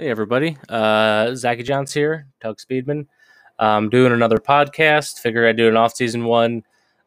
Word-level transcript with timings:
Hey, 0.00 0.10
everybody. 0.10 0.56
Uh, 0.68 1.34
Zachy 1.34 1.64
Johns 1.64 1.92
here, 1.92 2.28
Tugg 2.40 2.58
Speedman. 2.58 3.08
I'm 3.58 3.90
doing 3.90 4.12
another 4.12 4.36
podcast. 4.38 5.18
Figure 5.18 5.48
I'd 5.48 5.56
do 5.56 5.66
an 5.66 5.76
off 5.76 5.96
season 5.96 6.24
one, 6.24 6.62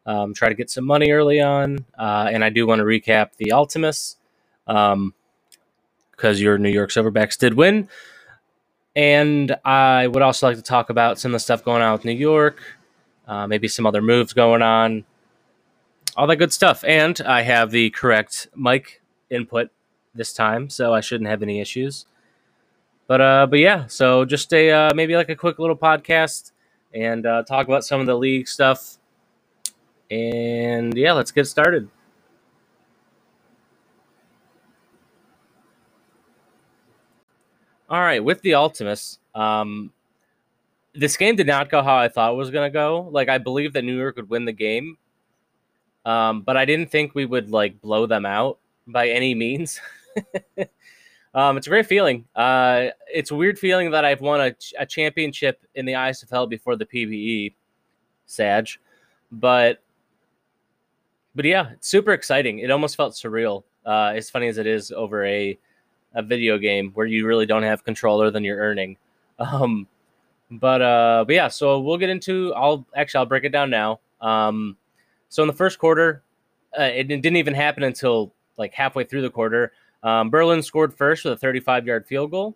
um, 0.06 0.34
try 0.34 0.50
to 0.50 0.56
get 0.56 0.70
some 0.70 0.84
money 0.84 1.10
early 1.12 1.40
on. 1.40 1.86
Uh, 1.98 2.28
and 2.30 2.44
I 2.44 2.50
do 2.50 2.68
want 2.68 2.80
to 2.80 2.84
recap 2.84 3.38
the 3.38 3.54
Ultimus 3.54 4.18
because 4.66 4.94
um, 4.94 5.14
your 6.20 6.58
New 6.58 6.68
York 6.70 6.90
Silverbacks 6.90 7.38
did 7.38 7.54
win. 7.54 7.88
And 8.94 9.56
I 9.64 10.08
would 10.08 10.22
also 10.22 10.48
like 10.48 10.58
to 10.58 10.62
talk 10.62 10.90
about 10.90 11.18
some 11.18 11.30
of 11.32 11.36
the 11.36 11.40
stuff 11.40 11.64
going 11.64 11.82
on 11.82 11.94
with 11.94 12.04
New 12.04 12.12
York, 12.12 12.62
uh, 13.26 13.48
maybe 13.48 13.70
some 13.70 13.86
other 13.86 14.02
moves 14.02 14.34
going 14.34 14.62
on, 14.62 15.06
all 16.18 16.28
that 16.28 16.36
good 16.36 16.52
stuff. 16.52 16.84
And 16.84 17.22
I 17.22 17.44
have 17.44 17.72
the 17.72 17.92
correct 17.92 18.50
mic 18.54 19.02
input 19.30 19.70
this 20.14 20.34
time, 20.34 20.70
so 20.70 20.94
I 20.94 21.00
shouldn't 21.00 21.30
have 21.30 21.42
any 21.42 21.62
issues. 21.62 22.06
But 23.12 23.20
uh, 23.20 23.46
but 23.48 23.60
yeah, 23.60 23.88
so 23.88 24.24
just 24.24 24.54
a 24.54 24.72
uh, 24.72 24.94
maybe 24.96 25.18
like 25.18 25.28
a 25.28 25.36
quick 25.36 25.60
little 25.60 25.76
podcast 25.76 26.54
and 26.94 27.26
uh, 27.26 27.44
talk 27.44 27.68
about 27.68 27.84
some 27.84 28.00
of 28.00 28.08
the 28.08 28.16
league 28.16 28.48
stuff. 28.48 29.00
And 30.10 30.96
yeah, 30.96 31.12
let's 31.12 31.32
get 31.32 31.46
started. 31.46 31.90
All 37.90 38.00
right, 38.00 38.24
with 38.24 38.42
the 38.44 38.54
Ultimus, 38.54 39.20
um, 39.36 39.92
this 40.96 41.18
game 41.18 41.36
did 41.36 41.48
not 41.48 41.70
go 41.70 41.84
how 41.84 41.98
I 41.98 42.08
thought 42.08 42.32
it 42.32 42.38
was 42.38 42.50
going 42.50 42.72
to 42.72 42.74
go. 42.74 43.10
Like 43.12 43.28
I 43.28 43.40
believe 43.40 43.74
that 43.74 43.84
New 43.84 43.98
York 43.98 44.16
would 44.16 44.30
win 44.30 44.46
the 44.46 44.54
game, 44.54 44.98
um, 46.06 46.44
but 46.44 46.56
I 46.56 46.64
didn't 46.64 46.90
think 46.92 47.14
we 47.14 47.26
would 47.26 47.52
like 47.52 47.82
blow 47.82 48.06
them 48.06 48.26
out 48.26 48.60
by 48.88 49.10
any 49.10 49.36
means. 49.36 49.82
Um, 51.34 51.58
it's 51.58 51.68
a 51.68 51.70
great 51.70 51.86
feeling. 51.86 52.26
Uh, 52.36 52.88
it's 53.08 53.32
a 53.32 53.36
weird 53.36 53.58
feeling 53.58 53.92
that 53.92 54.04
I've 54.04 54.22
won 54.22 54.42
a, 54.42 54.56
a 54.78 54.86
championship 54.86 55.66
in 55.76 55.86
the 55.86 55.94
ISFL 55.94 56.50
before 56.50 56.76
the 56.76 56.86
PBE, 56.86 57.54
Sag, 58.26 58.68
but 59.32 59.82
but 61.34 61.46
yeah, 61.46 61.72
it's 61.72 61.88
super 61.88 62.12
exciting. 62.12 62.60
It 62.60 62.72
almost 62.72 62.98
felt 62.98 63.14
surreal. 63.14 63.64
Uh, 63.86 64.14
as 64.16 64.30
funny 64.30 64.48
as 64.48 64.58
it 64.58 64.68
is 64.68 64.92
over 64.92 65.26
a 65.26 65.58
a 66.14 66.22
video 66.22 66.58
game 66.58 66.92
where 66.94 67.06
you 67.06 67.26
really 67.26 67.46
don't 67.46 67.64
have 67.64 67.84
control 67.84 68.20
other 68.20 68.32
than 68.32 68.44
you're 68.44 68.60
earning. 68.60 68.98
Um, 69.40 69.88
but 70.52 70.84
uh, 70.84 71.24
but 71.26 71.34
yeah, 71.34 71.48
so 71.48 71.80
we'll 71.80 71.98
get 71.98 72.12
into. 72.12 72.54
I'll 72.54 72.86
actually 72.96 73.20
I'll 73.20 73.26
break 73.26 73.44
it 73.44 73.50
down 73.52 73.72
now. 73.72 74.02
Um, 74.20 74.78
so 75.30 75.42
in 75.42 75.48
the 75.48 75.54
first 75.54 75.80
quarter, 75.80 76.22
uh, 76.78 76.84
it 76.84 77.08
didn't 77.08 77.38
even 77.38 77.56
happen 77.56 77.82
until 77.82 78.34
like 78.58 78.72
halfway 78.74 79.04
through 79.04 79.24
the 79.24 79.32
quarter. 79.32 79.72
Um, 80.04 80.30
Berlin 80.30 80.62
scored 80.64 80.94
first 80.94 81.26
with 81.26 81.34
a 81.34 81.38
35 81.38 81.86
yard 81.86 82.08
field 82.08 82.32
goal. 82.32 82.56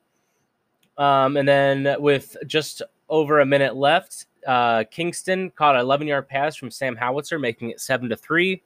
Um, 0.97 1.37
and 1.37 1.47
then 1.47 1.95
with 1.99 2.37
just 2.47 2.81
over 3.09 3.39
a 3.39 3.45
minute 3.45 3.75
left, 3.75 4.25
uh, 4.47 4.83
Kingston 4.89 5.51
caught 5.51 5.75
an 5.75 5.81
11 5.81 6.07
yard 6.07 6.27
pass 6.27 6.55
from 6.55 6.71
Sam 6.71 6.95
Howitzer, 6.95 7.39
making 7.39 7.71
it 7.71 7.79
7 7.79 8.09
to 8.09 8.15
3. 8.15 8.61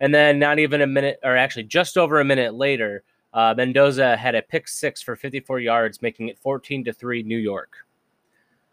And 0.00 0.14
then, 0.14 0.38
not 0.38 0.58
even 0.58 0.82
a 0.82 0.86
minute, 0.86 1.18
or 1.22 1.36
actually 1.36 1.64
just 1.64 1.96
over 1.96 2.20
a 2.20 2.24
minute 2.24 2.54
later, 2.54 3.02
uh, 3.32 3.54
Mendoza 3.56 4.16
had 4.16 4.34
a 4.34 4.42
pick 4.42 4.68
six 4.68 5.00
for 5.00 5.16
54 5.16 5.60
yards, 5.60 6.02
making 6.02 6.28
it 6.28 6.38
14 6.38 6.84
to 6.84 6.92
3 6.92 7.22
New 7.22 7.38
York. 7.38 7.76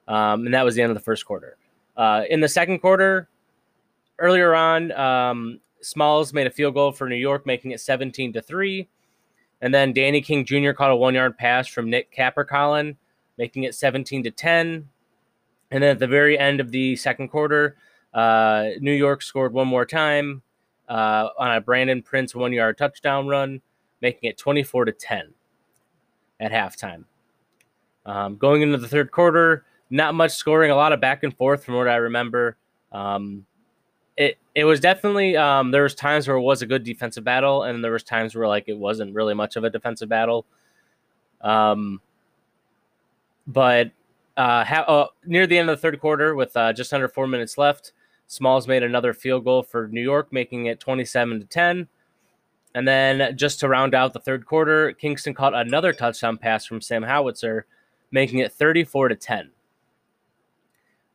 Um, 0.08 0.46
and 0.46 0.54
that 0.54 0.66
was 0.66 0.76
the 0.76 0.82
end 0.82 0.92
of 0.92 0.98
the 0.98 1.04
first 1.04 1.26
quarter. 1.26 1.58
Uh, 1.96 2.24
in 2.30 2.42
the 2.42 2.48
second 2.48 2.80
quarter, 2.80 3.30
earlier 4.20 4.54
on, 4.54 4.92
um, 4.94 5.60
Smalls 5.82 6.34
made 6.34 6.48
a 6.48 6.52
field 6.52 6.74
goal 6.74 6.92
for 6.92 7.10
New 7.10 7.16
York, 7.16 7.46
making 7.46 7.72
it 7.72 7.80
17 7.80 8.34
to 8.34 8.42
3. 8.42 8.88
And 9.62 9.74
then 9.74 9.94
Danny 9.94 10.22
King 10.22 10.44
Jr. 10.46 10.72
caught 10.72 10.92
a 10.92 10.96
one 10.96 11.14
yard 11.14 11.38
pass 11.38 11.68
from 11.68 11.90
Nick 11.90 12.16
Capricolin, 12.16 12.96
making 13.38 13.64
it 13.64 13.76
17 13.76 14.24
to 14.24 14.32
10. 14.32 14.88
And 15.72 15.84
then 15.84 15.92
at 15.92 16.00
the 16.00 16.08
very 16.08 16.38
end 16.38 16.60
of 16.60 16.72
the 16.72 16.96
second 16.96 17.30
quarter, 17.30 17.78
uh, 18.14 18.70
New 18.80 18.92
York 18.92 19.22
scored 19.22 19.54
one 19.54 19.68
more 19.68 19.86
time 19.86 20.42
uh, 20.90 21.30
on 21.38 21.56
a 21.56 21.62
Brandon 21.62 22.02
Prince 22.02 22.36
one 22.36 22.52
yard 22.52 22.78
touchdown 22.78 23.28
run, 23.28 23.62
making 24.02 24.30
it 24.30 24.38
24 24.38 24.86
to 24.86 24.92
10 24.92 25.34
at 26.40 26.52
halftime. 26.52 27.06
Um, 28.06 28.36
going 28.36 28.64
into 28.64 28.78
the 28.78 28.88
third 28.88 29.12
quarter, 29.12 29.64
not 29.92 30.16
much 30.16 30.32
scoring, 30.32 30.72
a 30.72 30.76
lot 30.76 30.92
of 30.92 31.00
back 31.00 31.24
and 31.24 31.36
forth 31.36 31.64
from 31.64 31.76
what 31.76 31.88
I 31.88 31.98
remember. 31.98 32.58
Um, 32.92 33.46
it 34.18 34.38
it 34.56 34.66
was 34.66 34.80
definitely 34.80 35.38
um, 35.38 35.72
there 35.72 35.84
was 35.84 35.96
times 35.96 36.28
where 36.28 36.38
it 36.38 36.42
was 36.42 36.62
a 36.62 36.66
good 36.66 36.84
defensive 36.84 37.24
battle, 37.24 37.64
and 37.64 37.84
there 37.84 37.92
was 37.92 38.04
times 38.04 38.36
where 38.36 38.48
like 38.48 38.66
it 38.68 38.78
wasn't 38.78 39.16
really 39.16 39.34
much 39.34 39.56
of 39.56 39.64
a 39.64 39.70
defensive 39.70 40.10
battle. 40.10 40.46
Um, 41.42 42.02
but 43.48 43.92
uh, 44.38 44.64
ha- 44.64 44.86
uh, 44.88 45.08
near 45.26 45.48
the 45.48 45.58
end 45.58 45.70
of 45.70 45.78
the 45.78 45.82
third 45.82 46.00
quarter, 46.00 46.36
with 46.36 46.56
uh, 46.56 46.74
just 46.74 46.94
under 46.94 47.08
four 47.08 47.28
minutes 47.28 47.58
left, 47.58 47.94
Smalls 48.28 48.68
made 48.68 48.84
another 48.84 49.14
field 49.14 49.44
goal 49.44 49.64
for 49.64 49.88
New 49.88 50.02
York, 50.02 50.32
making 50.32 50.68
it 50.68 50.80
twenty-seven 50.80 51.40
to 51.40 51.46
ten. 51.46 51.88
And 52.74 52.88
then 52.88 53.36
just 53.36 53.60
to 53.60 53.68
round 53.68 53.94
out 53.94 54.14
the 54.14 54.20
third 54.20 54.46
quarter, 54.46 54.94
Kingston 54.94 55.34
caught 55.34 55.54
another 55.54 55.92
touchdown 55.92 56.38
pass 56.38 56.66
from 56.66 56.80
Sam 56.80 57.04
Howitzer, 57.04 57.66
making 58.12 58.40
it 58.40 58.54
thirty-four 58.54 59.10
to 59.10 59.16
ten. 59.16 59.52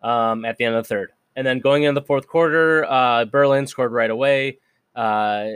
Um, 0.02 0.44
at 0.44 0.56
the 0.56 0.64
end 0.64 0.74
of 0.74 0.84
the 0.84 0.88
third. 0.88 1.12
And 1.36 1.46
then 1.46 1.60
going 1.60 1.82
into 1.82 2.00
the 2.00 2.06
fourth 2.06 2.26
quarter, 2.26 2.84
uh, 2.86 3.26
Berlin 3.26 3.66
scored 3.66 3.92
right 3.92 4.10
away. 4.10 4.58
Uh, 4.94 5.48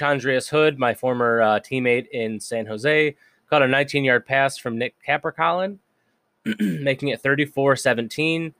Andreas 0.00 0.48
Hood, 0.48 0.78
my 0.78 0.94
former 0.94 1.42
uh, 1.42 1.60
teammate 1.60 2.06
in 2.12 2.38
San 2.38 2.66
Jose, 2.66 3.16
caught 3.50 3.62
a 3.62 3.68
19 3.68 4.04
yard 4.04 4.24
pass 4.24 4.56
from 4.56 4.78
Nick 4.78 4.94
Capricolin, 5.06 5.78
making 6.60 7.08
it 7.08 7.20
34 7.20 7.74
17. 7.74 8.54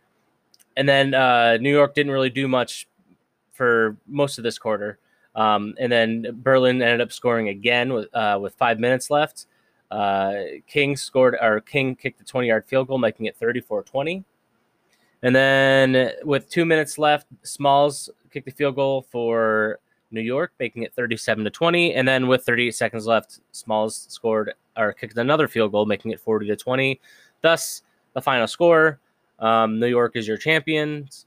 And 0.76 0.88
then 0.88 1.14
uh, 1.14 1.58
New 1.58 1.70
York 1.70 1.94
didn't 1.94 2.12
really 2.12 2.31
do 2.31 2.48
much 2.48 2.88
for 3.52 3.97
most 4.08 4.38
of 4.38 4.44
this 4.44 4.58
quarter. 4.58 4.98
Um, 5.34 5.75
and 5.78 5.91
then 5.91 6.26
Berlin 6.42 6.82
ended 6.82 7.00
up 7.00 7.12
scoring 7.12 7.48
again 7.48 7.92
with 7.92 8.14
uh, 8.14 8.38
with 8.42 8.54
five 8.54 8.81
minutes 8.81 9.10
left. 9.10 9.47
Uh, 9.91 10.34
King 10.66 10.97
scored, 10.97 11.36
or 11.41 11.60
King 11.60 11.94
kicked 11.94 12.20
a 12.20 12.25
20 12.25 12.48
yard 12.48 12.64
field 12.66 12.88
goal, 12.88 12.98
making 12.98 13.26
it 13.26 13.36
34 13.36 13.84
20. 13.84 14.25
And 15.22 15.34
then 15.34 16.12
with 16.24 16.50
two 16.50 16.64
minutes 16.64 16.98
left, 16.98 17.26
Smalls 17.42 18.10
kicked 18.30 18.46
the 18.46 18.52
field 18.52 18.74
goal 18.74 19.02
for 19.10 19.78
New 20.10 20.20
York, 20.20 20.52
making 20.58 20.82
it 20.82 20.94
37 20.94 21.44
to 21.44 21.50
20. 21.50 21.94
And 21.94 22.06
then 22.06 22.26
with 22.26 22.44
38 22.44 22.74
seconds 22.74 23.06
left, 23.06 23.40
Smalls 23.52 24.06
scored 24.08 24.54
or 24.76 24.92
kicked 24.92 25.16
another 25.16 25.48
field 25.48 25.72
goal, 25.72 25.86
making 25.86 26.10
it 26.10 26.20
40 26.20 26.46
to 26.48 26.56
20. 26.56 27.00
Thus, 27.40 27.82
the 28.14 28.20
final 28.20 28.46
score 28.46 28.98
um, 29.38 29.78
New 29.78 29.86
York 29.86 30.16
is 30.16 30.26
your 30.26 30.36
champions. 30.36 31.26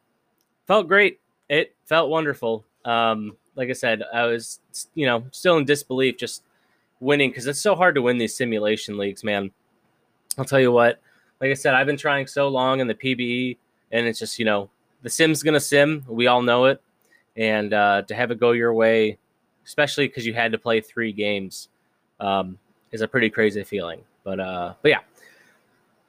Felt 0.67 0.87
great. 0.87 1.19
It 1.49 1.75
felt 1.85 2.09
wonderful. 2.09 2.65
Um, 2.85 3.35
like 3.55 3.69
I 3.69 3.73
said, 3.73 4.03
I 4.13 4.25
was, 4.25 4.59
you 4.95 5.05
know, 5.05 5.25
still 5.31 5.57
in 5.57 5.65
disbelief 5.65 6.17
just 6.17 6.43
winning 6.99 7.29
because 7.29 7.47
it's 7.47 7.61
so 7.61 7.75
hard 7.75 7.95
to 7.95 8.01
win 8.01 8.17
these 8.17 8.35
simulation 8.35 8.97
leagues, 8.97 9.23
man. 9.23 9.51
I'll 10.37 10.45
tell 10.45 10.59
you 10.59 10.71
what, 10.71 10.99
like 11.39 11.51
I 11.51 11.53
said, 11.53 11.75
I've 11.75 11.87
been 11.87 11.97
trying 11.97 12.27
so 12.27 12.47
long 12.47 12.79
in 12.79 12.87
the 12.87 12.95
PBE 12.95 13.57
and 13.91 14.07
it's 14.07 14.19
just 14.19 14.39
you 14.39 14.45
know 14.45 14.69
the 15.01 15.09
sim's 15.09 15.43
gonna 15.43 15.59
sim. 15.59 16.03
We 16.07 16.27
all 16.27 16.41
know 16.41 16.65
it, 16.65 16.81
and 17.37 17.73
uh, 17.73 18.01
to 18.03 18.15
have 18.15 18.31
it 18.31 18.39
go 18.39 18.51
your 18.51 18.73
way, 18.73 19.17
especially 19.65 20.07
because 20.07 20.25
you 20.25 20.33
had 20.33 20.51
to 20.51 20.57
play 20.57 20.81
three 20.81 21.11
games, 21.11 21.69
um, 22.19 22.57
is 22.91 23.01
a 23.01 23.07
pretty 23.07 23.29
crazy 23.29 23.63
feeling. 23.63 24.01
But 24.23 24.39
uh, 24.39 24.73
but 24.81 24.89
yeah, 24.89 24.99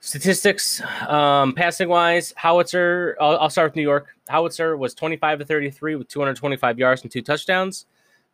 statistics, 0.00 0.80
um, 1.08 1.52
passing 1.52 1.88
wise, 1.88 2.32
Howitzer. 2.36 3.16
I'll, 3.20 3.38
I'll 3.38 3.50
start 3.50 3.72
with 3.72 3.76
New 3.76 3.82
York. 3.82 4.14
Howitzer 4.28 4.76
was 4.76 4.94
25 4.94 5.40
to 5.40 5.44
33 5.44 5.96
with 5.96 6.08
225 6.08 6.78
yards 6.78 7.02
and 7.02 7.10
two 7.10 7.22
touchdowns. 7.22 7.86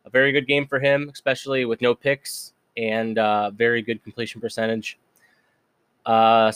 A 0.05 0.09
very 0.09 0.31
good 0.31 0.47
game 0.47 0.67
for 0.67 0.79
him, 0.79 1.09
especially 1.11 1.65
with 1.65 1.81
no 1.81 1.95
picks 1.95 2.53
and 2.77 3.17
uh, 3.17 3.51
very 3.51 3.81
good 3.81 4.03
completion 4.03 4.41
percentage. 4.41 4.97
Uh, 6.05 6.51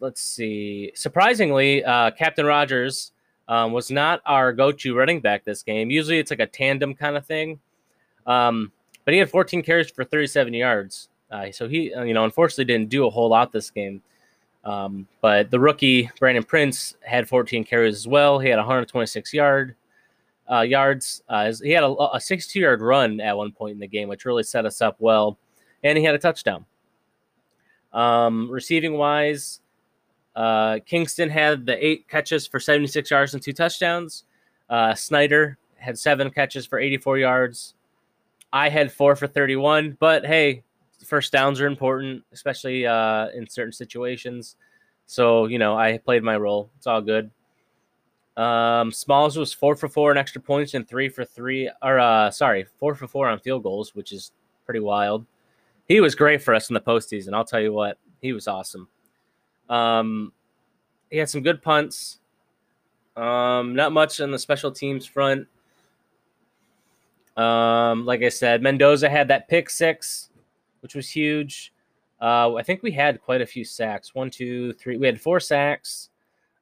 let's 0.00 0.20
see. 0.20 0.92
Surprisingly, 0.94 1.84
uh, 1.84 2.10
Captain 2.12 2.46
Rogers 2.46 3.12
um, 3.48 3.72
was 3.72 3.90
not 3.90 4.20
our 4.26 4.52
go-to 4.52 4.94
running 4.94 5.20
back 5.20 5.44
this 5.44 5.62
game. 5.62 5.90
Usually, 5.90 6.18
it's 6.18 6.30
like 6.30 6.40
a 6.40 6.46
tandem 6.46 6.94
kind 6.94 7.16
of 7.16 7.26
thing. 7.26 7.60
Um, 8.26 8.72
but 9.04 9.14
he 9.14 9.20
had 9.20 9.30
14 9.30 9.62
carries 9.62 9.90
for 9.90 10.04
37 10.04 10.52
yards. 10.52 11.08
Uh, 11.30 11.50
so 11.50 11.68
he, 11.68 11.94
uh, 11.94 12.02
you 12.02 12.14
know, 12.14 12.24
unfortunately 12.24 12.64
didn't 12.64 12.88
do 12.88 13.06
a 13.06 13.10
whole 13.10 13.28
lot 13.28 13.52
this 13.52 13.70
game. 13.70 14.02
Um, 14.64 15.06
but 15.20 15.50
the 15.50 15.60
rookie 15.60 16.10
Brandon 16.18 16.42
Prince 16.42 16.96
had 17.02 17.28
14 17.28 17.64
carries 17.64 17.94
as 17.94 18.08
well. 18.08 18.38
He 18.40 18.48
had 18.48 18.56
126 18.56 19.32
yard 19.32 19.76
uh, 20.50 20.60
yards. 20.60 21.22
Uh, 21.28 21.52
he 21.62 21.70
had 21.70 21.84
a, 21.84 21.94
a 22.14 22.20
62 22.20 22.58
yard 22.58 22.80
run 22.80 23.20
at 23.20 23.36
one 23.36 23.52
point 23.52 23.74
in 23.74 23.78
the 23.78 23.86
game, 23.86 24.08
which 24.08 24.24
really 24.24 24.42
set 24.42 24.66
us 24.66 24.82
up 24.82 24.96
well. 24.98 25.38
And 25.84 25.96
he 25.96 26.02
had 26.02 26.16
a 26.16 26.18
touchdown. 26.18 26.64
Um, 27.96 28.50
receiving 28.50 28.98
wise, 28.98 29.60
uh, 30.36 30.80
Kingston 30.84 31.30
had 31.30 31.64
the 31.64 31.84
eight 31.84 32.06
catches 32.08 32.46
for 32.46 32.60
76 32.60 33.10
yards 33.10 33.32
and 33.32 33.42
two 33.42 33.54
touchdowns. 33.54 34.24
Uh, 34.68 34.94
Snyder 34.94 35.56
had 35.76 35.98
seven 35.98 36.30
catches 36.30 36.66
for 36.66 36.78
84 36.78 37.18
yards. 37.18 37.74
I 38.52 38.68
had 38.68 38.92
four 38.92 39.16
for 39.16 39.26
31, 39.26 39.96
but 39.98 40.26
hey, 40.26 40.62
first 41.04 41.32
downs 41.32 41.60
are 41.60 41.66
important, 41.66 42.22
especially 42.32 42.86
uh, 42.86 43.28
in 43.28 43.48
certain 43.48 43.72
situations. 43.72 44.56
So 45.06 45.46
you 45.46 45.58
know, 45.58 45.76
I 45.76 45.98
played 45.98 46.22
my 46.22 46.36
role. 46.36 46.70
It's 46.76 46.86
all 46.86 47.00
good. 47.00 47.30
Um, 48.36 48.92
Smalls 48.92 49.38
was 49.38 49.54
four 49.54 49.74
for 49.74 49.88
four 49.88 50.10
on 50.10 50.18
extra 50.18 50.42
points 50.42 50.74
and 50.74 50.86
three 50.86 51.08
for 51.08 51.24
three, 51.24 51.70
or 51.82 51.98
uh, 51.98 52.30
sorry, 52.30 52.66
four 52.78 52.94
for 52.94 53.08
four 53.08 53.28
on 53.28 53.40
field 53.40 53.62
goals, 53.62 53.94
which 53.94 54.12
is 54.12 54.32
pretty 54.66 54.80
wild. 54.80 55.24
He 55.86 56.00
was 56.00 56.14
great 56.14 56.42
for 56.42 56.54
us 56.54 56.68
in 56.68 56.74
the 56.74 56.80
postseason. 56.80 57.32
I'll 57.32 57.44
tell 57.44 57.60
you 57.60 57.72
what, 57.72 57.98
he 58.20 58.32
was 58.32 58.48
awesome. 58.48 58.88
Um, 59.68 60.32
he 61.10 61.18
had 61.18 61.28
some 61.28 61.42
good 61.42 61.62
punts. 61.62 62.18
Um, 63.16 63.74
not 63.74 63.92
much 63.92 64.20
on 64.20 64.30
the 64.30 64.38
special 64.38 64.70
teams 64.70 65.06
front. 65.06 65.46
Um, 67.36 68.04
like 68.04 68.22
I 68.22 68.28
said, 68.28 68.62
Mendoza 68.62 69.08
had 69.08 69.28
that 69.28 69.48
pick 69.48 69.70
six, 69.70 70.30
which 70.80 70.94
was 70.94 71.08
huge. 71.08 71.72
Uh, 72.20 72.54
I 72.54 72.62
think 72.62 72.82
we 72.82 72.90
had 72.90 73.20
quite 73.20 73.42
a 73.42 73.46
few 73.46 73.64
sacks. 73.64 74.14
One, 74.14 74.30
two, 74.30 74.72
three. 74.74 74.96
We 74.96 75.06
had 75.06 75.20
four 75.20 75.38
sacks. 75.38 76.08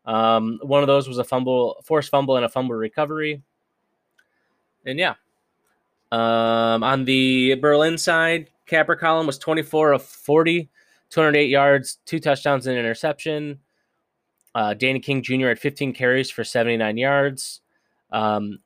Um, 0.05 0.59
one 0.63 0.83
of 0.83 0.87
those 0.87 1.09
was 1.09 1.19
a 1.19 1.25
fumble, 1.25 1.77
forced 1.85 2.11
fumble, 2.11 2.37
and 2.37 2.45
a 2.45 2.49
fumble 2.49 2.75
recovery. 2.75 3.41
And 4.85 4.99
yeah, 4.99 5.15
um, 6.13 6.83
on 6.83 7.05
the 7.05 7.55
Berlin 7.55 7.97
side, 7.97 8.51
Capper 8.67 8.97
column 8.97 9.27
was 9.27 9.39
24 9.39 9.93
of 9.93 10.03
40, 10.03 10.69
208 11.11 11.49
yards, 11.49 11.99
two 12.07 12.19
touchdowns, 12.19 12.67
and 12.67 12.79
interception. 12.79 13.59
Uh, 14.55 14.75
Danny 14.75 15.01
King 15.01 15.23
Jr. 15.23 15.49
had 15.49 15.59
15 15.59 15.93
carries 15.93 16.31
for 16.31 16.45
79 16.45 16.97
yards, 16.97 17.61
um, 18.11 18.61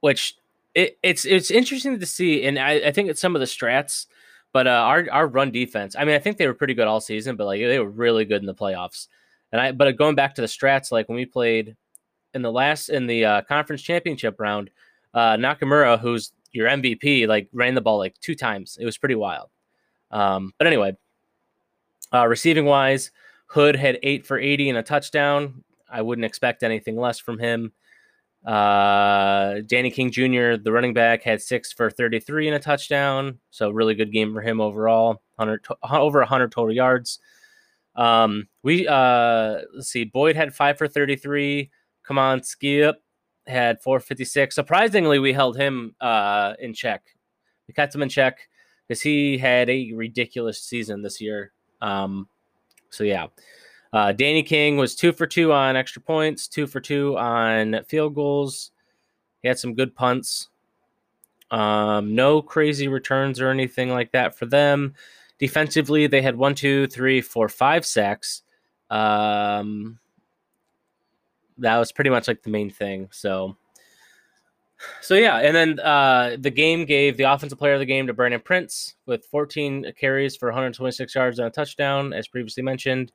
which 0.00 0.36
it, 0.74 0.98
it's 1.02 1.24
it's 1.24 1.50
interesting 1.50 1.98
to 1.98 2.06
see, 2.06 2.44
and 2.44 2.58
I, 2.58 2.74
I 2.86 2.92
think 2.92 3.08
it's 3.08 3.20
some 3.20 3.34
of 3.34 3.40
the 3.40 3.46
strats. 3.46 4.06
But 4.52 4.66
uh, 4.66 4.70
our 4.70 5.06
our 5.10 5.26
run 5.26 5.50
defense, 5.50 5.96
I 5.98 6.04
mean, 6.04 6.14
I 6.14 6.18
think 6.18 6.36
they 6.36 6.46
were 6.46 6.54
pretty 6.54 6.74
good 6.74 6.86
all 6.86 7.00
season, 7.00 7.36
but 7.36 7.46
like 7.46 7.60
they 7.60 7.78
were 7.78 7.90
really 7.90 8.24
good 8.24 8.40
in 8.40 8.46
the 8.46 8.54
playoffs. 8.54 9.08
And 9.52 9.60
I, 9.60 9.72
but 9.72 9.96
going 9.96 10.14
back 10.14 10.34
to 10.36 10.40
the 10.40 10.46
strats, 10.46 10.92
like 10.92 11.08
when 11.08 11.16
we 11.16 11.26
played 11.26 11.76
in 12.34 12.42
the 12.42 12.52
last 12.52 12.88
in 12.88 13.06
the 13.06 13.24
uh, 13.24 13.42
conference 13.42 13.82
championship 13.82 14.38
round, 14.38 14.70
uh, 15.14 15.36
Nakamura, 15.36 15.98
who's 15.98 16.32
your 16.52 16.68
MVP, 16.68 17.26
like 17.26 17.48
ran 17.52 17.74
the 17.74 17.80
ball 17.80 17.98
like 17.98 18.18
two 18.20 18.34
times. 18.34 18.78
It 18.80 18.84
was 18.84 18.98
pretty 18.98 19.14
wild. 19.14 19.50
Um, 20.10 20.52
but 20.58 20.66
anyway, 20.66 20.96
uh, 22.12 22.26
receiving 22.26 22.64
wise, 22.64 23.10
Hood 23.46 23.76
had 23.76 23.98
eight 24.02 24.26
for 24.26 24.38
80 24.38 24.70
and 24.70 24.78
a 24.78 24.82
touchdown. 24.82 25.64
I 25.90 26.02
wouldn't 26.02 26.24
expect 26.24 26.62
anything 26.62 26.96
less 26.96 27.18
from 27.18 27.38
him. 27.38 27.72
Uh, 28.44 29.60
Danny 29.66 29.90
King 29.90 30.10
Jr., 30.10 30.56
the 30.56 30.70
running 30.70 30.94
back, 30.94 31.22
had 31.22 31.42
six 31.42 31.72
for 31.72 31.90
33 31.90 32.48
and 32.48 32.56
a 32.56 32.60
touchdown. 32.60 33.38
So 33.50 33.70
really 33.70 33.94
good 33.94 34.12
game 34.12 34.32
for 34.32 34.40
him 34.40 34.60
overall. 34.60 35.22
100 35.36 35.64
over 35.90 36.20
100 36.20 36.52
total 36.52 36.74
yards. 36.74 37.18
Um, 37.96 38.48
we 38.62 38.86
uh, 38.86 39.60
let's 39.74 39.88
see. 39.88 40.04
Boyd 40.04 40.36
had 40.36 40.54
five 40.54 40.78
for 40.78 40.86
33. 40.86 41.70
Come 42.04 42.18
on, 42.18 42.42
Skip 42.42 42.96
had 43.46 43.80
456. 43.82 44.54
Surprisingly, 44.54 45.18
we 45.18 45.32
held 45.32 45.56
him 45.56 45.94
uh, 46.00 46.54
in 46.58 46.74
check. 46.74 47.02
We 47.68 47.74
kept 47.74 47.94
him 47.94 48.02
in 48.02 48.08
check 48.08 48.48
because 48.86 49.02
he 49.02 49.38
had 49.38 49.68
a 49.68 49.92
ridiculous 49.92 50.62
season 50.62 51.02
this 51.02 51.20
year. 51.20 51.52
Um, 51.80 52.28
so 52.90 53.04
yeah, 53.04 53.26
uh, 53.92 54.12
Danny 54.12 54.42
King 54.42 54.76
was 54.76 54.94
two 54.94 55.12
for 55.12 55.26
two 55.26 55.52
on 55.52 55.76
extra 55.76 56.02
points, 56.02 56.48
two 56.48 56.66
for 56.66 56.80
two 56.80 57.16
on 57.18 57.84
field 57.88 58.14
goals. 58.14 58.70
He 59.42 59.48
had 59.48 59.58
some 59.58 59.74
good 59.74 59.94
punts. 59.94 60.48
Um, 61.50 62.14
no 62.14 62.42
crazy 62.42 62.88
returns 62.88 63.40
or 63.40 63.50
anything 63.50 63.90
like 63.90 64.12
that 64.12 64.36
for 64.36 64.46
them. 64.46 64.94
Defensively, 65.38 66.06
they 66.06 66.22
had 66.22 66.36
one, 66.36 66.54
two, 66.54 66.86
three, 66.88 67.20
four, 67.20 67.48
five 67.48 67.84
sacks. 67.84 68.42
Um, 68.90 69.98
that 71.58 71.78
was 71.78 71.92
pretty 71.92 72.10
much 72.10 72.28
like 72.28 72.42
the 72.42 72.50
main 72.50 72.70
thing. 72.70 73.08
So, 73.12 73.56
so 75.00 75.14
yeah, 75.14 75.38
and 75.38 75.54
then 75.56 75.80
uh, 75.80 76.36
the 76.38 76.50
game 76.50 76.84
gave 76.84 77.16
the 77.16 77.24
offensive 77.24 77.58
player 77.58 77.74
of 77.74 77.80
the 77.80 77.86
game 77.86 78.06
to 78.06 78.12
Brandon 78.12 78.40
Prince 78.40 78.94
with 79.06 79.24
14 79.26 79.92
carries 79.98 80.36
for 80.36 80.48
126 80.48 81.14
yards 81.14 81.38
and 81.38 81.48
a 81.48 81.50
touchdown, 81.50 82.12
as 82.12 82.28
previously 82.28 82.62
mentioned. 82.62 83.12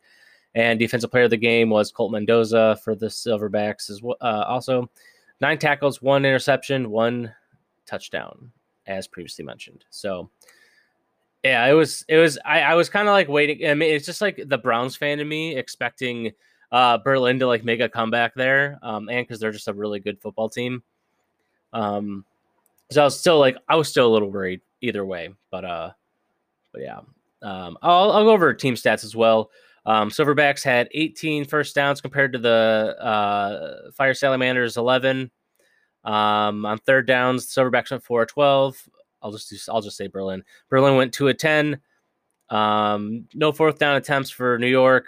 And 0.54 0.80
defensive 0.80 1.12
player 1.12 1.26
of 1.26 1.30
the 1.30 1.38
game 1.38 1.70
was 1.70 1.92
Colt 1.92 2.12
Mendoza 2.12 2.78
for 2.84 2.94
the 2.94 3.06
Silverbacks 3.06 3.90
as 3.90 4.02
well. 4.02 4.18
Uh, 4.20 4.44
also, 4.48 4.90
nine 5.40 5.58
tackles, 5.58 6.02
one 6.02 6.26
interception, 6.26 6.90
one 6.90 7.34
touchdown, 7.86 8.52
as 8.86 9.08
previously 9.08 9.46
mentioned. 9.46 9.86
So, 9.92 10.30
yeah, 11.44 11.66
it 11.68 11.74
was 11.74 12.04
it 12.08 12.18
was 12.18 12.38
I, 12.44 12.62
I 12.62 12.74
was 12.76 12.90
kind 12.90 13.08
of 13.08 13.14
like 13.14 13.30
waiting. 13.30 13.66
I 13.66 13.74
mean, 13.74 13.94
it's 13.94 14.06
just 14.06 14.22
like 14.22 14.42
the 14.46 14.58
Browns 14.58 14.98
fan 14.98 15.20
in 15.20 15.28
me 15.28 15.56
expecting 15.56 16.32
uh, 16.72 16.98
Berlin 16.98 17.40
to 17.40 17.48
like 17.48 17.64
make 17.64 17.80
a 17.80 17.90
comeback 17.90 18.34
there, 18.36 18.80
um, 18.82 19.10
and 19.10 19.26
because 19.26 19.40
they're 19.40 19.52
just 19.52 19.68
a 19.68 19.74
really 19.74 20.00
good 20.00 20.20
football 20.20 20.50
team. 20.50 20.84
Um, 21.74 22.26
so 22.92 23.02
I 23.02 23.06
was 23.06 23.20
still 23.20 23.40
like 23.40 23.58
I 23.68 23.76
was 23.76 23.90
still 23.90 24.08
a 24.08 24.14
little 24.14 24.32
worried 24.32 24.62
either 24.82 25.06
way, 25.06 25.34
but 25.50 25.66
uh, 25.66 25.92
but 26.72 26.82
yeah, 26.82 27.00
um, 27.42 27.78
I'll 27.82 28.12
I'll 28.12 28.24
go 28.24 28.32
over 28.32 28.54
team 28.54 28.76
stats 28.76 29.04
as 29.04 29.16
well. 29.16 29.52
Um, 29.86 30.10
Silverbacks 30.10 30.64
had 30.64 30.90
18 30.92 31.46
first 31.46 31.74
downs 31.74 32.02
compared 32.02 32.34
to 32.34 32.40
the 32.40 32.96
uh, 33.00 33.92
Fire 33.94 34.14
Salamanders 34.14 34.78
11. 34.78 35.32
Um, 36.04 36.66
on 36.66 36.78
third 36.80 37.08
downs, 37.08 37.48
Silverbacks 37.48 37.92
went 37.92 38.04
4 38.04 38.26
12. 38.26 38.90
I'll 39.24 39.32
just 39.32 39.50
do, 39.50 39.58
I'll 39.70 39.82
just 39.82 39.98
say 39.98 40.08
Berlin. 40.08 40.44
Berlin 40.70 40.96
went 40.96 41.14
2 41.14 41.30
of 41.30 41.38
10. 41.38 41.80
Um, 42.50 43.28
no 43.34 43.52
fourth 43.52 43.80
down 43.80 43.96
attempts 43.96 44.30
for 44.30 44.60
New 44.60 44.68
York. 44.68 45.08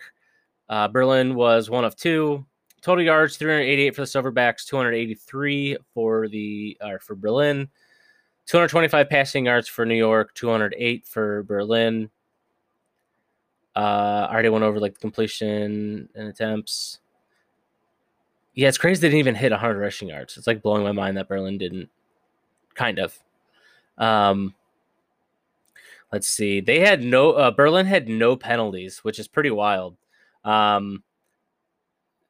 Uh, 0.73 0.87
Berlin 0.87 1.35
was 1.35 1.69
one 1.69 1.85
of 1.85 1.95
two. 1.95 2.43
Total 2.81 3.05
yards 3.05 3.37
388 3.37 3.93
for 3.93 4.01
the 4.01 4.07
Silverbacks, 4.07 4.65
283 4.65 5.77
for 5.93 6.27
the 6.27 6.75
uh, 6.81 6.97
for 6.99 7.13
Berlin. 7.13 7.69
225 8.47 9.07
passing 9.07 9.45
yards 9.45 9.67
for 9.67 9.85
New 9.85 9.93
York, 9.93 10.33
208 10.33 11.05
for 11.05 11.43
Berlin. 11.43 12.09
Uh, 13.75 14.25
I 14.27 14.33
already 14.33 14.49
went 14.49 14.63
over 14.63 14.79
like 14.79 14.99
completion 14.99 16.09
and 16.15 16.27
attempts. 16.27 17.01
Yeah, 18.55 18.67
it's 18.67 18.79
crazy 18.79 18.99
they 19.01 19.09
didn't 19.09 19.19
even 19.19 19.35
hit 19.35 19.51
100 19.51 19.77
rushing 19.77 20.09
yards. 20.09 20.37
It's 20.37 20.47
like 20.47 20.63
blowing 20.63 20.81
my 20.81 20.91
mind 20.91 21.17
that 21.17 21.27
Berlin 21.27 21.59
didn't. 21.59 21.89
Kind 22.73 22.97
of. 22.97 23.15
Um, 23.99 24.55
let's 26.11 26.27
see. 26.27 26.61
They 26.61 26.79
had 26.79 27.03
no. 27.03 27.33
Uh, 27.33 27.51
Berlin 27.51 27.85
had 27.85 28.09
no 28.09 28.35
penalties, 28.35 29.03
which 29.03 29.19
is 29.19 29.27
pretty 29.27 29.51
wild. 29.51 29.97
Um, 30.43 31.03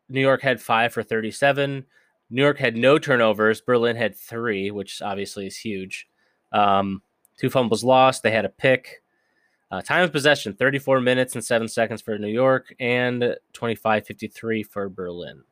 New 0.10 0.22
York 0.22 0.41
had 0.41 0.62
five 0.62 0.93
for 0.93 1.03
37. 1.03 1.86
New 2.29 2.41
York 2.41 2.58
had 2.58 2.75
no 2.75 2.98
turnovers. 2.98 3.62
Berlin 3.62 3.96
had 3.96 4.15
three, 4.15 4.72
which 4.72 5.01
obviously 5.01 5.48
is 5.48 5.58
huge. 5.58 6.08
Um, 6.51 7.01
two 7.38 7.50
fumbles 7.50 7.84
lost. 7.84 8.24
They 8.24 8.32
had 8.32 8.46
a 8.46 8.50
pick. 8.50 9.01
Uh, 9.72 9.82
time 9.82 10.03
of 10.03 10.12
possession 10.12 10.53
34 10.53 11.01
minutes 11.01 11.34
and 11.34 11.43
seven 11.43 11.67
seconds 11.67 12.01
for 12.01 12.17
New 12.20 12.27
York 12.27 12.75
and 12.79 13.36
25.53 13.53 14.65
for 14.67 14.88
Berlin. 14.88 15.43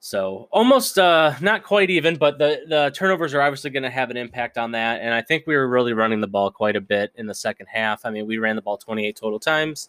So 0.00 0.48
almost 0.50 0.98
uh, 0.98 1.34
not 1.40 1.62
quite 1.62 1.88
even, 1.88 2.16
but 2.16 2.38
the, 2.38 2.62
the 2.66 2.90
turnovers 2.92 3.34
are 3.34 3.40
obviously 3.40 3.70
going 3.70 3.84
to 3.84 3.90
have 3.90 4.10
an 4.10 4.16
impact 4.16 4.58
on 4.58 4.72
that. 4.72 5.00
And 5.00 5.14
I 5.14 5.22
think 5.22 5.46
we 5.46 5.54
were 5.54 5.68
really 5.68 5.92
running 5.92 6.20
the 6.20 6.26
ball 6.26 6.50
quite 6.50 6.74
a 6.74 6.80
bit 6.80 7.12
in 7.14 7.28
the 7.28 7.34
second 7.34 7.66
half. 7.66 8.04
I 8.04 8.10
mean, 8.10 8.26
we 8.26 8.38
ran 8.38 8.56
the 8.56 8.62
ball 8.62 8.76
28 8.76 9.14
total 9.14 9.38
times 9.38 9.88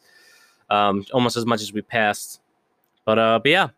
um, 0.70 1.05
almost 1.13 1.38
as 1.38 1.46
much 1.46 1.62
as 1.62 1.74
we 1.74 1.82
passed. 1.82 2.41
But 3.05 3.20
uh, 3.20 3.39
but 3.43 3.50
yeah, 3.50 3.70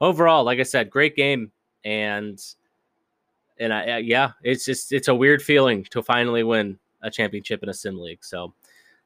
overall, 0.00 0.44
like 0.44 0.60
I 0.60 0.64
said, 0.64 0.90
great 0.90 1.16
game, 1.16 1.50
and 1.84 2.42
and 3.58 3.72
I, 3.72 3.98
yeah, 3.98 4.32
it's 4.42 4.64
just 4.64 4.92
it's 4.92 5.08
a 5.08 5.14
weird 5.14 5.42
feeling 5.42 5.84
to 5.90 6.02
finally 6.02 6.42
win 6.42 6.78
a 7.02 7.10
championship 7.10 7.62
in 7.62 7.68
a 7.68 7.74
sim 7.74 7.98
league. 7.98 8.24
So 8.24 8.52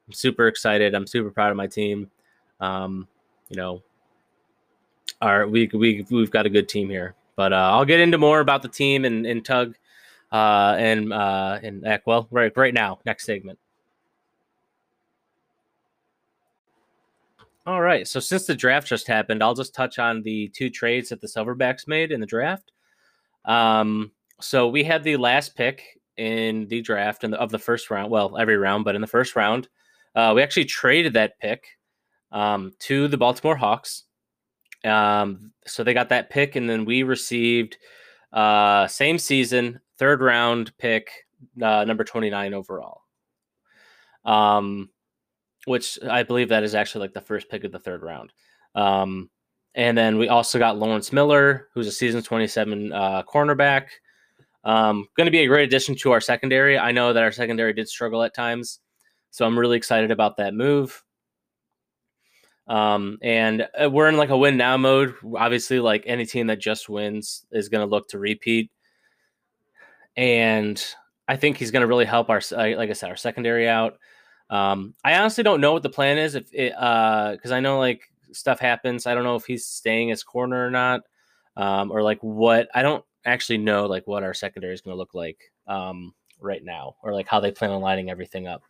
I'm 0.06 0.12
super 0.12 0.46
excited. 0.46 0.94
I'm 0.94 1.06
super 1.06 1.30
proud 1.30 1.50
of 1.50 1.56
my 1.56 1.66
team. 1.66 2.10
Um, 2.60 3.08
you 3.48 3.56
know, 3.56 3.82
our 5.20 5.46
we 5.46 5.68
we 5.72 6.06
we've 6.10 6.30
got 6.30 6.46
a 6.46 6.50
good 6.50 6.68
team 6.68 6.88
here. 6.88 7.14
But 7.36 7.52
uh, 7.52 7.70
I'll 7.72 7.84
get 7.84 8.00
into 8.00 8.18
more 8.18 8.40
about 8.40 8.62
the 8.62 8.68
team 8.68 9.04
and, 9.04 9.26
and 9.26 9.44
Tugg 9.44 9.74
uh, 10.30 10.76
and 10.78 11.12
uh, 11.12 11.58
and 11.62 11.84
well 12.06 12.28
right 12.30 12.52
right 12.56 12.74
now 12.74 13.00
next 13.04 13.24
segment. 13.26 13.58
All 17.66 17.80
right. 17.80 18.06
So 18.06 18.20
since 18.20 18.44
the 18.44 18.54
draft 18.54 18.86
just 18.86 19.06
happened, 19.06 19.42
I'll 19.42 19.54
just 19.54 19.74
touch 19.74 19.98
on 19.98 20.22
the 20.22 20.48
two 20.48 20.68
trades 20.68 21.08
that 21.08 21.20
the 21.20 21.26
Silverbacks 21.26 21.88
made 21.88 22.12
in 22.12 22.20
the 22.20 22.26
draft. 22.26 22.72
Um, 23.46 24.12
so 24.40 24.68
we 24.68 24.84
had 24.84 25.02
the 25.02 25.16
last 25.16 25.56
pick 25.56 26.00
in 26.16 26.68
the 26.68 26.82
draft 26.82 27.24
and 27.24 27.34
of 27.34 27.50
the 27.50 27.58
first 27.58 27.90
round. 27.90 28.10
Well, 28.10 28.36
every 28.36 28.58
round, 28.58 28.84
but 28.84 28.94
in 28.94 29.00
the 29.00 29.06
first 29.06 29.34
round, 29.34 29.68
uh, 30.14 30.32
we 30.34 30.42
actually 30.42 30.66
traded 30.66 31.14
that 31.14 31.38
pick 31.38 31.66
um, 32.32 32.72
to 32.80 33.08
the 33.08 33.16
Baltimore 33.16 33.56
Hawks. 33.56 34.04
Um, 34.84 35.52
so 35.66 35.82
they 35.82 35.94
got 35.94 36.10
that 36.10 36.28
pick, 36.28 36.56
and 36.56 36.68
then 36.68 36.84
we 36.84 37.02
received 37.02 37.78
uh, 38.32 38.86
same 38.86 39.18
season 39.18 39.80
third 39.98 40.20
round 40.20 40.76
pick, 40.76 41.10
uh, 41.62 41.84
number 41.84 42.04
twenty 42.04 42.28
nine 42.28 42.52
overall. 42.52 43.00
Um, 44.24 44.90
which 45.66 45.98
I 46.08 46.22
believe 46.22 46.48
that 46.50 46.62
is 46.62 46.74
actually 46.74 47.02
like 47.02 47.14
the 47.14 47.20
first 47.20 47.48
pick 47.48 47.64
of 47.64 47.72
the 47.72 47.78
third 47.78 48.02
round. 48.02 48.32
Um, 48.74 49.30
and 49.74 49.96
then 49.98 50.18
we 50.18 50.28
also 50.28 50.58
got 50.58 50.78
Lawrence 50.78 51.12
Miller, 51.12 51.68
who's 51.74 51.86
a 51.86 51.92
season 51.92 52.22
27 52.22 52.92
uh, 52.92 53.22
cornerback. 53.24 53.86
Um, 54.62 55.06
going 55.16 55.26
to 55.26 55.32
be 55.32 55.40
a 55.40 55.46
great 55.46 55.64
addition 55.64 55.94
to 55.96 56.12
our 56.12 56.20
secondary. 56.20 56.78
I 56.78 56.92
know 56.92 57.12
that 57.12 57.22
our 57.22 57.32
secondary 57.32 57.72
did 57.72 57.88
struggle 57.88 58.22
at 58.22 58.34
times, 58.34 58.80
so 59.30 59.44
I'm 59.44 59.58
really 59.58 59.76
excited 59.76 60.10
about 60.10 60.36
that 60.38 60.54
move. 60.54 61.02
Um, 62.66 63.18
and 63.20 63.68
uh, 63.80 63.90
we're 63.90 64.08
in 64.08 64.16
like 64.16 64.30
a 64.30 64.38
win 64.38 64.56
now 64.56 64.76
mode. 64.76 65.14
Obviously, 65.36 65.80
like 65.80 66.04
any 66.06 66.24
team 66.24 66.46
that 66.46 66.60
just 66.60 66.88
wins 66.88 67.44
is 67.50 67.68
going 67.68 67.86
to 67.86 67.90
look 67.90 68.08
to 68.08 68.18
repeat. 68.18 68.70
And 70.16 70.82
I 71.28 71.36
think 71.36 71.56
he's 71.56 71.70
going 71.70 71.82
to 71.82 71.86
really 71.86 72.04
help 72.04 72.30
our, 72.30 72.40
like 72.52 72.90
I 72.90 72.92
said, 72.92 73.10
our 73.10 73.16
secondary 73.16 73.68
out. 73.68 73.98
Um, 74.54 74.94
I 75.02 75.16
honestly 75.16 75.42
don't 75.42 75.60
know 75.60 75.72
what 75.72 75.82
the 75.82 75.90
plan 75.90 76.16
is 76.16 76.36
if 76.36 76.46
it, 76.52 76.72
uh, 76.78 77.32
because 77.32 77.50
I 77.50 77.58
know 77.58 77.80
like 77.80 78.08
stuff 78.30 78.60
happens. 78.60 79.04
I 79.04 79.12
don't 79.12 79.24
know 79.24 79.34
if 79.34 79.44
he's 79.44 79.66
staying 79.66 80.12
as 80.12 80.22
corner 80.22 80.64
or 80.64 80.70
not, 80.70 81.00
um, 81.56 81.90
or 81.90 82.04
like 82.04 82.20
what. 82.20 82.68
I 82.72 82.82
don't 82.82 83.04
actually 83.24 83.58
know 83.58 83.86
like 83.86 84.06
what 84.06 84.22
our 84.22 84.32
secondary 84.32 84.72
is 84.72 84.80
going 84.80 84.94
to 84.94 84.98
look 84.98 85.12
like 85.12 85.50
um, 85.66 86.14
right 86.38 86.62
now, 86.62 86.94
or 87.02 87.12
like 87.12 87.26
how 87.26 87.40
they 87.40 87.50
plan 87.50 87.72
on 87.72 87.82
lining 87.82 88.10
everything 88.10 88.46
up. 88.46 88.62